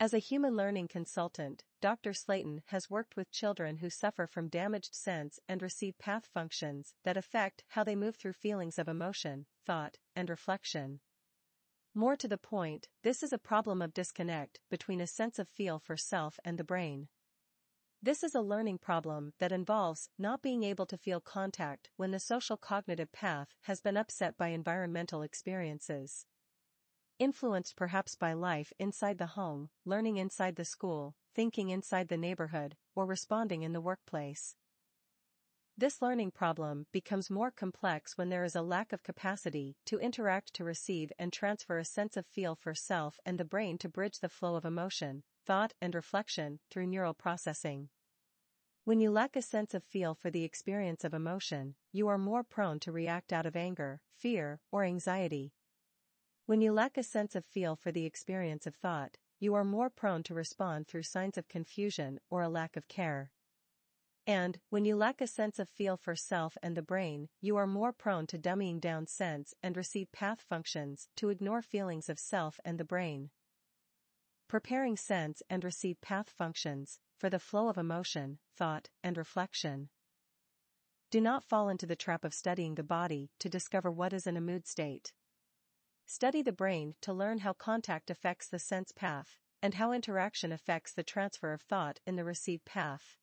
As 0.00 0.12
a 0.12 0.18
human 0.18 0.56
learning 0.56 0.88
consultant, 0.88 1.64
Dr. 1.80 2.12
Slaton 2.12 2.62
has 2.66 2.90
worked 2.90 3.16
with 3.16 3.30
children 3.30 3.76
who 3.76 3.90
suffer 3.90 4.26
from 4.26 4.48
damaged 4.48 4.94
sense 4.94 5.38
and 5.48 5.62
receive 5.62 5.98
path 5.98 6.26
functions 6.26 6.94
that 7.04 7.16
affect 7.16 7.64
how 7.68 7.84
they 7.84 7.94
move 7.94 8.16
through 8.16 8.32
feelings 8.32 8.78
of 8.78 8.88
emotion, 8.88 9.46
thought, 9.64 9.98
and 10.16 10.28
reflection. 10.28 11.00
More 11.94 12.16
to 12.16 12.26
the 12.26 12.38
point, 12.38 12.88
this 13.02 13.22
is 13.22 13.32
a 13.32 13.38
problem 13.38 13.82
of 13.82 13.92
disconnect 13.92 14.60
between 14.70 15.00
a 15.00 15.06
sense 15.06 15.38
of 15.38 15.48
feel 15.48 15.78
for 15.78 15.96
self 15.96 16.40
and 16.44 16.58
the 16.58 16.64
brain. 16.64 17.08
This 18.02 18.24
is 18.24 18.34
a 18.34 18.40
learning 18.40 18.78
problem 18.78 19.32
that 19.38 19.52
involves 19.52 20.08
not 20.18 20.42
being 20.42 20.64
able 20.64 20.86
to 20.86 20.98
feel 20.98 21.20
contact 21.20 21.90
when 21.96 22.10
the 22.10 22.18
social 22.18 22.56
cognitive 22.56 23.12
path 23.12 23.54
has 23.62 23.80
been 23.80 23.96
upset 23.96 24.36
by 24.36 24.48
environmental 24.48 25.22
experiences. 25.22 26.26
Influenced 27.18 27.76
perhaps 27.76 28.14
by 28.14 28.32
life 28.32 28.72
inside 28.78 29.18
the 29.18 29.26
home, 29.26 29.70
learning 29.84 30.16
inside 30.16 30.56
the 30.56 30.64
school, 30.64 31.14
thinking 31.34 31.68
inside 31.70 32.08
the 32.08 32.16
neighborhood, 32.16 32.76
or 32.94 33.06
responding 33.06 33.62
in 33.62 33.72
the 33.72 33.80
workplace. 33.80 34.56
This 35.76 36.02
learning 36.02 36.32
problem 36.32 36.86
becomes 36.92 37.30
more 37.30 37.50
complex 37.50 38.18
when 38.18 38.28
there 38.28 38.44
is 38.44 38.54
a 38.54 38.62
lack 38.62 38.92
of 38.92 39.02
capacity 39.02 39.76
to 39.86 39.98
interact 39.98 40.52
to 40.54 40.64
receive 40.64 41.12
and 41.18 41.32
transfer 41.32 41.78
a 41.78 41.84
sense 41.84 42.16
of 42.16 42.26
feel 42.26 42.54
for 42.54 42.74
self 42.74 43.18
and 43.24 43.38
the 43.38 43.44
brain 43.44 43.78
to 43.78 43.88
bridge 43.88 44.20
the 44.20 44.28
flow 44.28 44.54
of 44.54 44.64
emotion, 44.64 45.22
thought 45.44 45.72
and 45.80 45.94
reflection 45.94 46.60
through 46.70 46.86
neural 46.86 47.14
processing. 47.14 47.88
When 48.84 49.00
you 49.00 49.10
lack 49.10 49.34
a 49.36 49.42
sense 49.42 49.74
of 49.74 49.84
feel 49.84 50.14
for 50.14 50.30
the 50.30 50.44
experience 50.44 51.04
of 51.04 51.14
emotion, 51.14 51.76
you 51.92 52.08
are 52.08 52.18
more 52.18 52.42
prone 52.42 52.80
to 52.80 52.92
react 52.92 53.32
out 53.32 53.46
of 53.46 53.56
anger, 53.56 54.02
fear, 54.12 54.60
or 54.70 54.84
anxiety. 54.84 55.54
When 56.46 56.60
you 56.60 56.72
lack 56.72 56.96
a 56.96 57.02
sense 57.02 57.34
of 57.34 57.44
feel 57.44 57.76
for 57.76 57.92
the 57.92 58.04
experience 58.04 58.66
of 58.66 58.74
thought, 58.74 59.18
you 59.38 59.54
are 59.54 59.64
more 59.64 59.90
prone 59.90 60.22
to 60.24 60.34
respond 60.34 60.86
through 60.86 61.02
signs 61.02 61.38
of 61.38 61.48
confusion 61.48 62.20
or 62.30 62.42
a 62.42 62.48
lack 62.48 62.76
of 62.76 62.88
care. 62.88 63.30
And, 64.26 64.60
when 64.70 64.84
you 64.84 64.96
lack 64.96 65.20
a 65.20 65.26
sense 65.26 65.58
of 65.58 65.68
feel 65.68 65.96
for 65.96 66.14
self 66.14 66.56
and 66.62 66.76
the 66.76 66.82
brain, 66.82 67.28
you 67.40 67.56
are 67.56 67.66
more 67.66 67.92
prone 67.92 68.26
to 68.28 68.38
dummying 68.38 68.80
down 68.80 69.06
sense 69.06 69.54
and 69.62 69.76
receive 69.76 70.12
path 70.12 70.40
functions 70.40 71.08
to 71.16 71.28
ignore 71.28 71.62
feelings 71.62 72.08
of 72.08 72.18
self 72.18 72.60
and 72.64 72.78
the 72.78 72.84
brain 72.84 73.30
preparing 74.52 74.98
sense 74.98 75.42
and 75.48 75.64
receive 75.64 75.98
path 76.02 76.28
functions 76.28 76.98
for 77.16 77.30
the 77.30 77.38
flow 77.38 77.68
of 77.68 77.78
emotion, 77.78 78.38
thought, 78.54 78.90
and 79.02 79.16
reflection. 79.16 79.88
Do 81.10 81.22
not 81.22 81.42
fall 81.42 81.70
into 81.70 81.86
the 81.86 81.96
trap 81.96 82.22
of 82.22 82.34
studying 82.34 82.74
the 82.74 82.82
body 82.82 83.30
to 83.38 83.48
discover 83.48 83.90
what 83.90 84.12
is 84.12 84.26
in 84.26 84.36
a 84.36 84.42
mood 84.42 84.66
state. 84.66 85.14
Study 86.14 86.42
the 86.42 86.52
brain 86.52 86.94
to 87.00 87.10
learn 87.10 87.38
how 87.38 87.54
contact 87.54 88.10
affects 88.10 88.46
the 88.46 88.58
sense 88.58 88.92
path 88.92 89.38
and 89.62 89.72
how 89.72 89.92
interaction 89.92 90.52
affects 90.52 90.92
the 90.92 91.02
transfer 91.02 91.54
of 91.54 91.62
thought 91.62 92.00
in 92.06 92.16
the 92.16 92.22
received 92.22 92.66
path. 92.66 93.16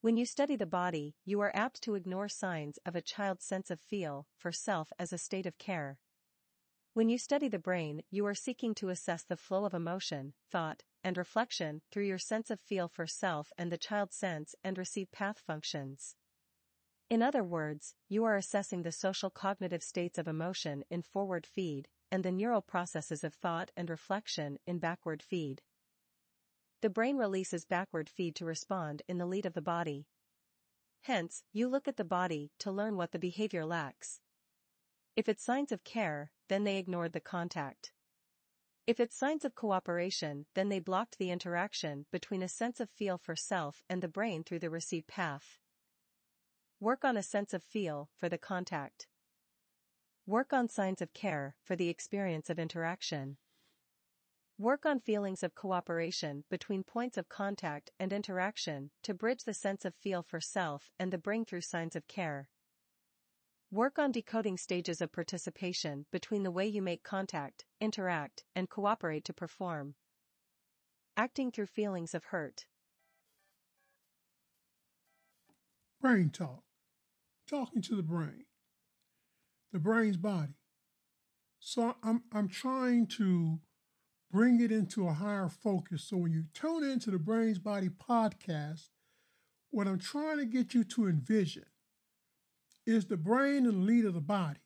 When 0.00 0.16
you 0.16 0.26
study 0.26 0.56
the 0.56 0.66
body, 0.66 1.14
you 1.24 1.40
are 1.42 1.54
apt 1.54 1.80
to 1.82 1.94
ignore 1.94 2.28
signs 2.28 2.80
of 2.84 2.96
a 2.96 3.00
child's 3.00 3.44
sense 3.44 3.70
of 3.70 3.80
feel 3.80 4.26
for 4.36 4.50
self 4.50 4.92
as 4.98 5.12
a 5.12 5.16
state 5.16 5.46
of 5.46 5.58
care. 5.58 6.00
When 6.92 7.08
you 7.08 7.18
study 7.18 7.46
the 7.46 7.60
brain, 7.60 8.02
you 8.10 8.26
are 8.26 8.34
seeking 8.34 8.74
to 8.74 8.88
assess 8.88 9.22
the 9.22 9.36
flow 9.36 9.64
of 9.64 9.72
emotion, 9.72 10.34
thought, 10.50 10.82
and 11.04 11.16
reflection 11.16 11.82
through 11.92 12.06
your 12.06 12.18
sense 12.18 12.50
of 12.50 12.60
feel 12.60 12.88
for 12.88 13.06
self 13.06 13.52
and 13.56 13.70
the 13.70 13.78
child 13.78 14.12
sense 14.12 14.56
and 14.64 14.76
receive 14.76 15.12
path 15.12 15.38
functions. 15.38 16.16
In 17.12 17.20
other 17.20 17.44
words, 17.44 17.94
you 18.08 18.24
are 18.24 18.36
assessing 18.36 18.84
the 18.84 18.90
social 18.90 19.28
cognitive 19.28 19.82
states 19.82 20.16
of 20.16 20.26
emotion 20.26 20.82
in 20.88 21.02
forward 21.02 21.44
feed 21.44 21.86
and 22.10 22.24
the 22.24 22.32
neural 22.32 22.62
processes 22.62 23.22
of 23.22 23.34
thought 23.34 23.70
and 23.76 23.90
reflection 23.90 24.58
in 24.66 24.78
backward 24.78 25.22
feed. 25.22 25.60
The 26.80 26.88
brain 26.88 27.18
releases 27.18 27.66
backward 27.66 28.08
feed 28.08 28.34
to 28.36 28.46
respond 28.46 29.02
in 29.08 29.18
the 29.18 29.26
lead 29.26 29.44
of 29.44 29.52
the 29.52 29.60
body. 29.60 30.06
Hence, 31.02 31.44
you 31.52 31.68
look 31.68 31.86
at 31.86 31.98
the 31.98 32.04
body 32.04 32.50
to 32.60 32.72
learn 32.72 32.96
what 32.96 33.12
the 33.12 33.18
behavior 33.18 33.66
lacks. 33.66 34.20
If 35.14 35.28
it's 35.28 35.44
signs 35.44 35.70
of 35.70 35.84
care, 35.84 36.32
then 36.48 36.64
they 36.64 36.78
ignored 36.78 37.12
the 37.12 37.20
contact. 37.20 37.92
If 38.86 38.98
it's 38.98 39.18
signs 39.18 39.44
of 39.44 39.54
cooperation, 39.54 40.46
then 40.54 40.70
they 40.70 40.80
blocked 40.80 41.18
the 41.18 41.30
interaction 41.30 42.06
between 42.10 42.42
a 42.42 42.48
sense 42.48 42.80
of 42.80 42.88
feel 42.88 43.18
for 43.18 43.36
self 43.36 43.84
and 43.90 44.02
the 44.02 44.08
brain 44.08 44.44
through 44.44 44.60
the 44.60 44.70
received 44.70 45.08
path. 45.08 45.58
Work 46.82 47.04
on 47.04 47.16
a 47.16 47.22
sense 47.22 47.54
of 47.54 47.62
feel 47.62 48.10
for 48.16 48.28
the 48.28 48.38
contact. 48.38 49.06
Work 50.26 50.52
on 50.52 50.68
signs 50.68 51.00
of 51.00 51.14
care 51.14 51.54
for 51.62 51.76
the 51.76 51.88
experience 51.88 52.50
of 52.50 52.58
interaction. 52.58 53.36
Work 54.58 54.84
on 54.84 54.98
feelings 54.98 55.44
of 55.44 55.54
cooperation 55.54 56.42
between 56.50 56.82
points 56.82 57.16
of 57.16 57.28
contact 57.28 57.92
and 58.00 58.12
interaction 58.12 58.90
to 59.04 59.14
bridge 59.14 59.44
the 59.44 59.54
sense 59.54 59.84
of 59.84 59.94
feel 59.94 60.24
for 60.24 60.40
self 60.40 60.90
and 60.98 61.12
the 61.12 61.18
bring 61.18 61.44
through 61.44 61.60
signs 61.60 61.94
of 61.94 62.08
care. 62.08 62.48
Work 63.70 64.00
on 64.00 64.10
decoding 64.10 64.56
stages 64.56 65.00
of 65.00 65.12
participation 65.12 66.06
between 66.10 66.42
the 66.42 66.50
way 66.50 66.66
you 66.66 66.82
make 66.82 67.04
contact, 67.04 67.64
interact, 67.80 68.42
and 68.56 68.68
cooperate 68.68 69.24
to 69.26 69.32
perform. 69.32 69.94
Acting 71.16 71.52
through 71.52 71.66
feelings 71.66 72.12
of 72.12 72.24
hurt. 72.24 72.66
Brain 76.00 76.28
talk. 76.28 76.64
Talking 77.52 77.82
to 77.82 77.96
the 77.96 78.02
brain. 78.02 78.46
The 79.74 79.78
brain's 79.78 80.16
body. 80.16 80.54
So 81.60 81.96
I'm 82.02 82.22
I'm 82.32 82.48
trying 82.48 83.06
to 83.18 83.60
bring 84.30 84.62
it 84.62 84.72
into 84.72 85.06
a 85.06 85.12
higher 85.12 85.50
focus. 85.50 86.04
So 86.04 86.16
when 86.16 86.32
you 86.32 86.44
tune 86.54 86.82
into 86.82 87.10
the 87.10 87.18
Brains 87.18 87.58
Body 87.58 87.90
podcast, 87.90 88.88
what 89.70 89.86
I'm 89.86 89.98
trying 89.98 90.38
to 90.38 90.46
get 90.46 90.72
you 90.72 90.82
to 90.84 91.08
envision 91.08 91.66
is 92.86 93.04
the 93.04 93.18
brain 93.18 93.66
and 93.66 93.74
the 93.74 93.84
lead 93.84 94.06
of 94.06 94.14
the 94.14 94.20
body, 94.20 94.60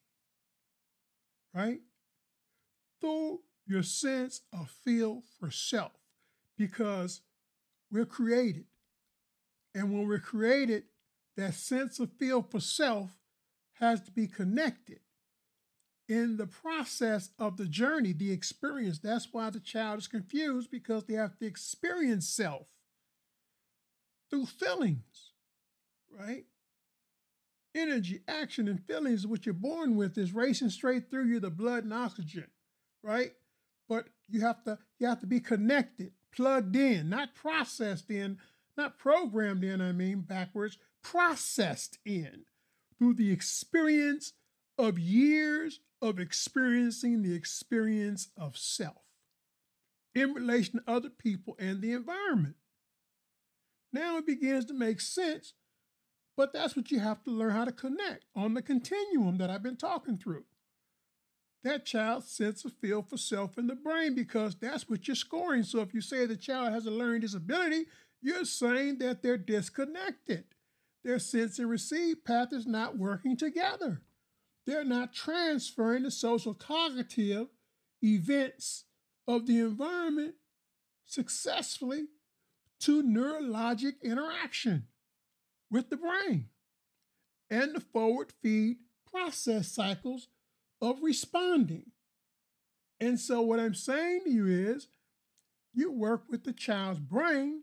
right? 1.53 1.81
Through 3.01 3.41
your 3.67 3.83
sense 3.83 4.43
of 4.53 4.71
feel 4.71 5.25
for 5.41 5.51
self, 5.51 5.99
because 6.57 7.21
we're 7.91 8.07
created. 8.07 8.67
And 9.75 9.93
when 9.93 10.07
we're 10.07 10.21
created, 10.21 10.85
that 11.37 11.55
sense 11.55 11.99
of 11.99 12.13
feel 12.13 12.43
for 12.43 12.61
self 12.61 13.11
has 13.75 14.01
to 14.03 14.11
be 14.11 14.27
connected 14.27 15.01
in 16.09 16.37
the 16.37 16.47
process 16.47 17.31
of 17.39 17.57
the 17.57 17.67
journey, 17.67 18.13
the 18.13 18.33
experience. 18.33 18.99
That's 18.99 19.29
why 19.33 19.51
the 19.51 19.61
child 19.61 19.99
is 19.99 20.09
confused 20.09 20.71
because 20.71 21.05
they 21.05 21.15
have 21.15 21.37
to 21.39 21.47
experience 21.47 22.29
self 22.29 22.67
through 24.31 24.47
feelings, 24.47 25.33
right? 26.11 26.45
energy, 27.77 28.21
action, 28.27 28.69
and 28.69 28.85
feelings 28.85 29.27
which 29.27 29.47
you're 29.47 29.53
born 29.53 29.97
with 29.97 30.17
is 30.19 30.33
racing 30.33 30.71
straight 30.71 31.11
through 31.11 31.27
you, 31.27 31.39
the 31.39 31.51
blood 31.51 31.85
and 31.85 31.93
oxygen, 31.93 32.47
right? 33.03 33.33
But 33.89 34.07
you 34.29 34.41
have 34.41 34.65
to 34.65 34.79
you 34.99 35.07
have 35.07 35.21
to 35.21 35.27
be 35.27 35.41
connected, 35.41 36.13
plugged 36.35 36.75
in, 36.75 37.09
not 37.09 37.35
processed 37.35 38.11
in, 38.11 38.39
not 38.77 38.99
programmed 38.99 39.63
in, 39.63 39.81
I 39.81 39.93
mean 39.93 40.21
backwards, 40.23 40.79
processed 41.11 41.99
in 42.05 42.45
through 42.99 43.15
the 43.15 43.31
experience 43.31 44.33
of 44.79 44.99
years 44.99 45.81
of 46.03 46.19
experiencing 46.19 47.23
the 47.23 47.35
experience 47.35 48.29
of 48.37 48.57
self 48.57 49.03
in 50.15 50.33
relation 50.33 50.81
to 50.81 50.91
other 50.91 51.11
people 51.11 51.57
and 51.59 51.81
the 51.81 51.93
environment. 51.93 52.57
Now 53.93 54.19
it 54.19 54.27
begins 54.27 54.65
to 54.67 54.75
make 54.75 55.01
sense 55.01 55.55
but 56.37 56.53
that's 56.53 56.77
what 56.77 56.91
you 56.91 57.01
have 57.01 57.23
to 57.25 57.31
learn 57.31 57.53
how 57.53 57.65
to 57.65 57.73
connect 57.73 58.27
on 58.35 58.55
the 58.55 58.63
continuum 58.63 59.39
that 59.39 59.51
I've 59.51 59.63
been 59.63 59.77
talking 59.77 60.19
through. 60.19 60.45
That 61.65 61.87
child's 61.87 62.31
sense 62.31 62.65
of 62.65 62.75
feel 62.75 63.03
for 63.03 63.17
self 63.17 63.59
in 63.59 63.67
the 63.67 63.75
brain, 63.75 64.15
because 64.15 64.55
that's 64.55 64.89
what 64.89 65.09
you're 65.09 65.15
scoring. 65.15 65.63
So 65.63 65.81
if 65.81 65.95
you 65.95 66.01
say 66.01 66.27
the 66.27 66.37
child 66.37 66.73
has 66.73 66.87
a 66.87 66.91
learning 66.91 67.23
disability, 67.23 67.87
you're 68.21 68.45
saying 68.45 68.99
that 68.99 69.23
they're 69.23 69.39
disconnected. 69.39 70.45
Their 71.07 71.21
sense 71.21 71.61
and 71.61 71.71
receive 71.71 72.25
path 72.25 72.49
is 72.51 72.67
not 72.67 72.99
working 72.99 73.37
together. 73.37 74.03
They're 74.67 74.83
not 74.83 75.13
transferring 75.13 76.03
the 76.03 76.11
social 76.11 76.53
cognitive 76.53 77.47
events 78.03 78.87
of 79.29 79.47
the 79.47 79.61
environment 79.61 80.35
successfully 81.05 82.07
to 82.81 83.05
neurologic 83.05 84.03
interaction 84.03 84.89
with 85.71 85.91
the 85.91 85.97
brain 85.97 86.47
and 87.51 87.77
the 87.77 87.81
forward 87.81 88.33
feed 88.43 88.79
process 89.09 89.69
cycles 89.69 90.27
of 90.83 91.05
responding. 91.05 91.93
And 92.99 93.21
so, 93.21 93.43
what 93.43 93.61
I'm 93.61 93.75
saying 93.75 94.23
to 94.25 94.31
you 94.31 94.49
is, 94.49 94.89
you 95.73 95.93
work 95.93 96.25
with 96.29 96.43
the 96.43 96.53
child's 96.53 96.99
brain 96.99 97.63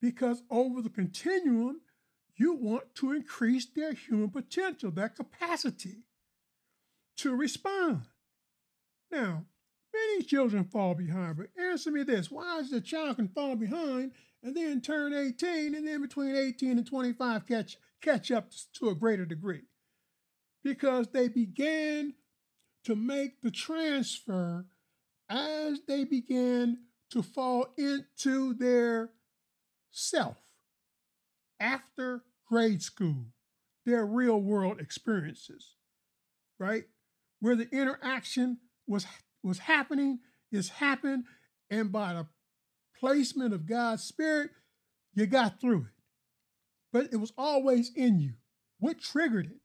because 0.00 0.44
over 0.48 0.80
the 0.80 0.90
continuum, 0.90 1.80
you 2.36 2.54
want 2.54 2.94
to 2.96 3.12
increase 3.12 3.66
their 3.66 3.92
human 3.92 4.30
potential, 4.30 4.90
their 4.90 5.08
capacity 5.08 6.02
to 7.16 7.34
respond. 7.34 8.02
Now, 9.10 9.44
Many 9.94 10.24
children 10.24 10.64
fall 10.64 10.94
behind, 10.94 11.36
but 11.36 11.50
answer 11.56 11.90
me 11.90 12.02
this 12.02 12.30
why 12.30 12.58
is 12.58 12.70
the 12.70 12.80
child 12.80 13.16
can 13.16 13.28
fall 13.28 13.54
behind 13.54 14.12
and 14.42 14.56
then 14.56 14.80
turn 14.80 15.14
18 15.14 15.74
and 15.74 15.86
then 15.86 16.02
between 16.02 16.34
18 16.34 16.78
and 16.78 16.86
25 16.86 17.46
catch, 17.46 17.76
catch 18.00 18.30
up 18.32 18.50
to 18.74 18.88
a 18.88 18.94
greater 18.94 19.24
degree? 19.24 19.62
Because 20.64 21.08
they 21.08 21.28
began 21.28 22.14
to 22.84 22.96
make 22.96 23.40
the 23.40 23.52
transfer 23.52 24.66
as 25.28 25.80
they 25.86 26.04
began 26.04 26.78
to 27.10 27.22
fall 27.22 27.72
into 27.78 28.54
their 28.54 29.10
self 29.92 30.38
after 31.60 32.22
grade 32.48 32.82
school, 32.82 33.26
their 33.86 34.06
real 34.06 34.40
world 34.40 34.80
experiences, 34.80 35.74
right? 36.58 36.84
Where 37.40 37.56
the 37.56 37.68
interaction 37.70 38.58
was 38.86 39.06
was 39.42 39.58
happening 39.58 40.20
is 40.50 40.70
happened, 40.70 41.24
and 41.70 41.92
by 41.92 42.14
the 42.14 42.26
placement 42.98 43.52
of 43.52 43.66
God's 43.66 44.02
Spirit, 44.02 44.50
you 45.14 45.26
got 45.26 45.60
through 45.60 45.80
it. 45.80 46.02
But 46.92 47.08
it 47.12 47.16
was 47.16 47.32
always 47.36 47.90
in 47.94 48.20
you. 48.20 48.34
What 48.78 49.00
triggered 49.00 49.46
it? 49.46 49.60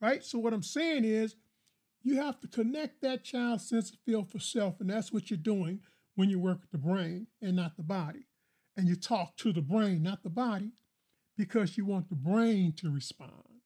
Right? 0.00 0.22
So 0.22 0.38
what 0.38 0.52
I'm 0.52 0.62
saying 0.62 1.04
is 1.04 1.36
you 2.02 2.20
have 2.20 2.40
to 2.40 2.48
connect 2.48 3.00
that 3.00 3.24
child's 3.24 3.68
sense 3.68 3.90
of 3.90 3.98
feel 4.04 4.24
for 4.24 4.38
self, 4.38 4.80
and 4.80 4.90
that's 4.90 5.12
what 5.12 5.30
you're 5.30 5.38
doing 5.38 5.80
when 6.16 6.28
you 6.28 6.38
work 6.38 6.60
with 6.60 6.70
the 6.70 6.78
brain 6.78 7.28
and 7.40 7.56
not 7.56 7.76
the 7.76 7.82
body. 7.82 8.26
And 8.76 8.88
you 8.88 8.96
talk 8.96 9.36
to 9.38 9.52
the 9.52 9.62
brain, 9.62 10.02
not 10.02 10.22
the 10.22 10.30
body, 10.30 10.72
because 11.36 11.76
you 11.76 11.84
want 11.84 12.08
the 12.08 12.14
brain 12.14 12.72
to 12.72 12.90
respond 12.90 13.60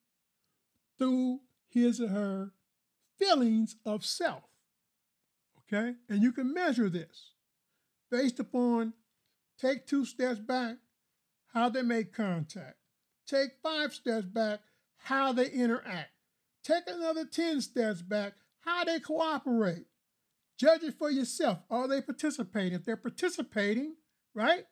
through 0.97 1.39
his 1.69 2.01
or 2.01 2.09
her 2.09 2.51
feelings 3.17 3.75
of 3.85 4.05
self. 4.05 4.43
Okay? 5.59 5.95
And 6.09 6.21
you 6.21 6.31
can 6.31 6.53
measure 6.53 6.89
this 6.89 7.31
based 8.09 8.39
upon 8.39 8.93
take 9.59 9.85
two 9.85 10.05
steps 10.05 10.39
back, 10.39 10.77
how 11.53 11.69
they 11.69 11.81
make 11.81 12.13
contact. 12.13 12.77
Take 13.27 13.51
five 13.61 13.93
steps 13.93 14.25
back, 14.25 14.61
how 14.97 15.33
they 15.33 15.49
interact. 15.49 16.09
Take 16.63 16.83
another 16.87 17.25
10 17.25 17.61
steps 17.61 18.01
back, 18.01 18.33
how 18.61 18.83
they 18.83 18.99
cooperate. 18.99 19.85
Judge 20.57 20.83
it 20.83 20.95
for 20.97 21.09
yourself. 21.09 21.59
Are 21.69 21.87
they 21.87 22.01
participating? 22.01 22.73
If 22.73 22.85
they're 22.85 22.97
participating, 22.97 23.95
right, 24.33 24.65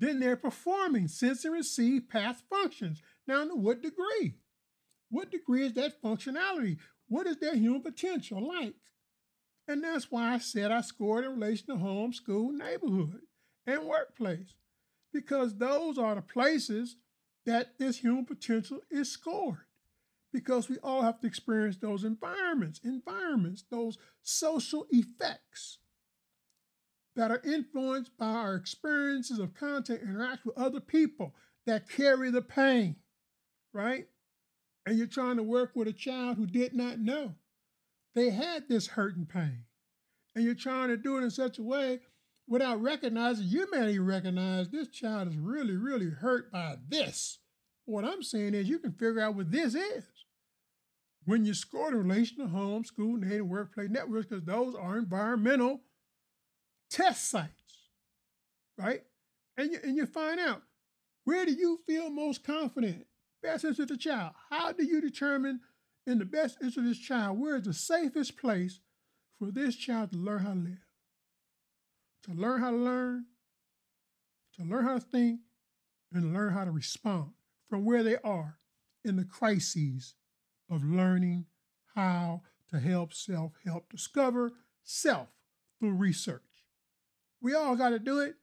then 0.00 0.18
they're 0.18 0.36
performing 0.36 1.06
sense 1.06 1.44
and 1.44 1.54
receive 1.54 2.08
path 2.08 2.42
functions. 2.48 3.02
Now, 3.26 3.44
to 3.44 3.54
what 3.54 3.82
degree? 3.82 4.34
What 5.10 5.30
degree 5.30 5.66
is 5.66 5.74
that 5.74 6.02
functionality? 6.02 6.78
What 7.08 7.26
is 7.26 7.36
their 7.36 7.54
human 7.54 7.82
potential 7.82 8.46
like? 8.46 8.74
And 9.68 9.84
that's 9.84 10.10
why 10.10 10.34
I 10.34 10.38
said 10.38 10.72
I 10.72 10.80
scored 10.80 11.24
in 11.24 11.32
relation 11.32 11.66
to 11.68 11.76
home, 11.76 12.12
school, 12.12 12.50
neighborhood, 12.50 13.20
and 13.66 13.84
workplace, 13.84 14.54
because 15.12 15.58
those 15.58 15.98
are 15.98 16.14
the 16.14 16.22
places 16.22 16.96
that 17.44 17.78
this 17.78 17.98
human 17.98 18.24
potential 18.24 18.80
is 18.90 19.12
scored. 19.12 19.66
Because 20.32 20.68
we 20.68 20.78
all 20.78 21.02
have 21.02 21.20
to 21.20 21.26
experience 21.26 21.76
those 21.76 22.04
environments, 22.04 22.80
environments, 22.84 23.64
those 23.70 23.98
social 24.22 24.86
effects 24.90 25.78
that 27.16 27.30
are 27.30 27.42
influenced 27.44 28.16
by 28.16 28.26
our 28.26 28.54
experiences 28.54 29.38
of 29.38 29.54
contact, 29.54 30.02
interact 30.02 30.46
with 30.46 30.56
other 30.56 30.80
people 30.80 31.34
that 31.66 31.88
carry 31.88 32.30
the 32.30 32.42
pain, 32.42 32.96
right? 33.72 34.06
And 34.86 34.96
you're 34.96 35.06
trying 35.06 35.36
to 35.36 35.42
work 35.42 35.72
with 35.74 35.88
a 35.88 35.92
child 35.92 36.36
who 36.36 36.46
did 36.46 36.74
not 36.74 36.98
know 36.98 37.34
they 38.14 38.30
had 38.30 38.68
this 38.68 38.88
hurt 38.88 39.16
and 39.16 39.28
pain. 39.28 39.64
And 40.34 40.44
you're 40.44 40.54
trying 40.54 40.88
to 40.88 40.96
do 40.96 41.18
it 41.18 41.22
in 41.22 41.30
such 41.30 41.58
a 41.58 41.62
way 41.62 42.00
without 42.48 42.82
recognizing, 42.82 43.46
you 43.46 43.68
may 43.70 43.90
even 43.90 44.06
recognize 44.06 44.68
this 44.68 44.88
child 44.88 45.28
is 45.28 45.36
really, 45.36 45.76
really 45.76 46.10
hurt 46.10 46.50
by 46.50 46.76
this. 46.88 47.38
What 47.84 48.04
I'm 48.04 48.22
saying 48.22 48.54
is 48.54 48.68
you 48.68 48.78
can 48.78 48.92
figure 48.92 49.20
out 49.20 49.36
what 49.36 49.50
this 49.50 49.74
is. 49.74 50.04
When 51.24 51.44
you 51.44 51.54
score 51.54 51.90
the 51.90 51.98
relational 51.98 52.48
home, 52.48 52.84
school, 52.84 53.16
native, 53.16 53.46
workplace 53.46 53.90
networks, 53.90 54.26
because 54.26 54.44
those 54.44 54.74
are 54.74 54.98
environmental 54.98 55.80
test 56.90 57.30
sites, 57.30 57.88
right? 58.76 59.02
And 59.56 59.72
you, 59.72 59.78
and 59.82 59.96
you 59.96 60.06
find 60.06 60.40
out 60.40 60.62
where 61.24 61.46
do 61.46 61.52
you 61.52 61.80
feel 61.86 62.10
most 62.10 62.44
confident? 62.44 63.06
Best 63.42 63.64
interest 63.64 63.80
of 63.80 63.88
the 63.88 63.96
child. 63.96 64.32
How 64.50 64.72
do 64.72 64.84
you 64.84 65.00
determine 65.00 65.60
in 66.06 66.18
the 66.18 66.24
best 66.24 66.56
interest 66.56 66.78
of 66.78 66.84
this 66.84 66.98
child 66.98 67.38
where 67.38 67.56
is 67.56 67.64
the 67.64 67.72
safest 67.72 68.36
place 68.36 68.80
for 69.38 69.50
this 69.50 69.76
child 69.76 70.10
to 70.12 70.18
learn 70.18 70.40
how 70.40 70.52
to 70.52 70.58
live? 70.58 70.86
To 72.24 72.32
learn 72.32 72.60
how 72.60 72.70
to 72.70 72.76
learn, 72.76 73.26
to 74.56 74.64
learn 74.64 74.84
how 74.84 74.94
to 74.94 75.00
think, 75.00 75.40
and 76.12 76.34
learn 76.34 76.52
how 76.52 76.64
to 76.64 76.70
respond 76.70 77.30
from 77.68 77.84
where 77.84 78.02
they 78.02 78.16
are 78.18 78.58
in 79.04 79.16
the 79.16 79.24
crises 79.24 80.14
of 80.70 80.84
learning 80.84 81.46
how 81.94 82.42
to 82.70 82.78
help 82.78 83.12
self 83.12 83.52
help 83.64 83.90
discover 83.90 84.52
self 84.82 85.28
through 85.78 85.92
research. 85.92 86.49
We 87.42 87.54
all 87.54 87.74
got 87.74 87.90
to 87.90 87.98
do 87.98 88.20
it. 88.20 88.34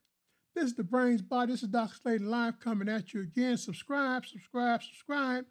This 0.55 0.65
is 0.65 0.73
the 0.73 0.83
Brains 0.83 1.21
Body. 1.21 1.51
This 1.51 1.61
is 1.61 1.69
Dr. 1.69 1.93
Slaton 2.03 2.29
Live 2.29 2.59
coming 2.59 2.89
at 2.89 3.13
you 3.13 3.21
again. 3.21 3.57
Subscribe, 3.57 4.25
subscribe, 4.25 4.81
subscribe. 4.81 5.45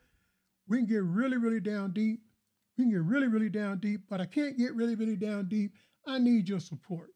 We 0.66 0.78
can 0.78 0.86
get 0.86 1.04
really, 1.04 1.36
really 1.36 1.60
down 1.60 1.92
deep. 1.92 2.22
We 2.76 2.84
can 2.84 2.90
get 2.90 3.02
really, 3.02 3.28
really 3.28 3.48
down 3.48 3.78
deep, 3.78 4.00
but 4.10 4.20
I 4.20 4.26
can't 4.26 4.58
get 4.58 4.74
really, 4.74 4.96
really 4.96 5.14
down 5.14 5.48
deep. 5.48 5.72
I 6.06 6.18
need 6.18 6.48
your 6.48 6.58
support. 6.58 7.10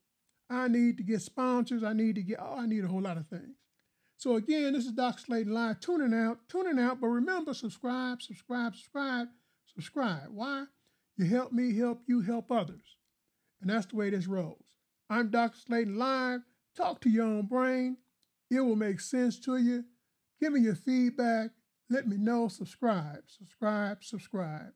I 0.48 0.68
need 0.68 0.98
to 0.98 1.02
get 1.02 1.20
sponsors. 1.20 1.82
I 1.82 1.92
need 1.92 2.14
to 2.14 2.22
get, 2.22 2.38
oh, 2.40 2.58
I 2.58 2.66
need 2.66 2.84
a 2.84 2.88
whole 2.88 3.02
lot 3.02 3.16
of 3.16 3.26
things. 3.26 3.56
So 4.16 4.36
again, 4.36 4.72
this 4.74 4.86
is 4.86 4.92
Dr. 4.92 5.22
Slaton 5.22 5.50
Live, 5.50 5.80
tuning 5.80 6.16
out, 6.16 6.38
tuning 6.48 6.78
out. 6.78 7.00
But 7.00 7.08
remember, 7.08 7.54
subscribe, 7.54 8.22
subscribe, 8.22 8.76
subscribe, 8.76 9.28
subscribe. 9.66 10.28
Why? 10.30 10.66
You 11.16 11.24
help 11.24 11.52
me, 11.52 11.76
help 11.76 12.02
you, 12.06 12.20
help 12.20 12.52
others. 12.52 12.96
And 13.60 13.68
that's 13.68 13.86
the 13.86 13.96
way 13.96 14.10
this 14.10 14.28
rolls. 14.28 14.69
I'm 15.12 15.28
Dr. 15.28 15.58
Slaton 15.58 15.96
Live. 15.96 16.42
Talk 16.76 17.00
to 17.00 17.10
your 17.10 17.24
own 17.26 17.46
brain. 17.46 17.96
It 18.48 18.60
will 18.60 18.76
make 18.76 19.00
sense 19.00 19.40
to 19.40 19.56
you. 19.56 19.84
Give 20.40 20.52
me 20.52 20.60
your 20.60 20.76
feedback. 20.76 21.50
Let 21.90 22.06
me 22.06 22.16
know. 22.16 22.46
Subscribe, 22.46 23.24
subscribe, 23.26 24.04
subscribe. 24.04 24.72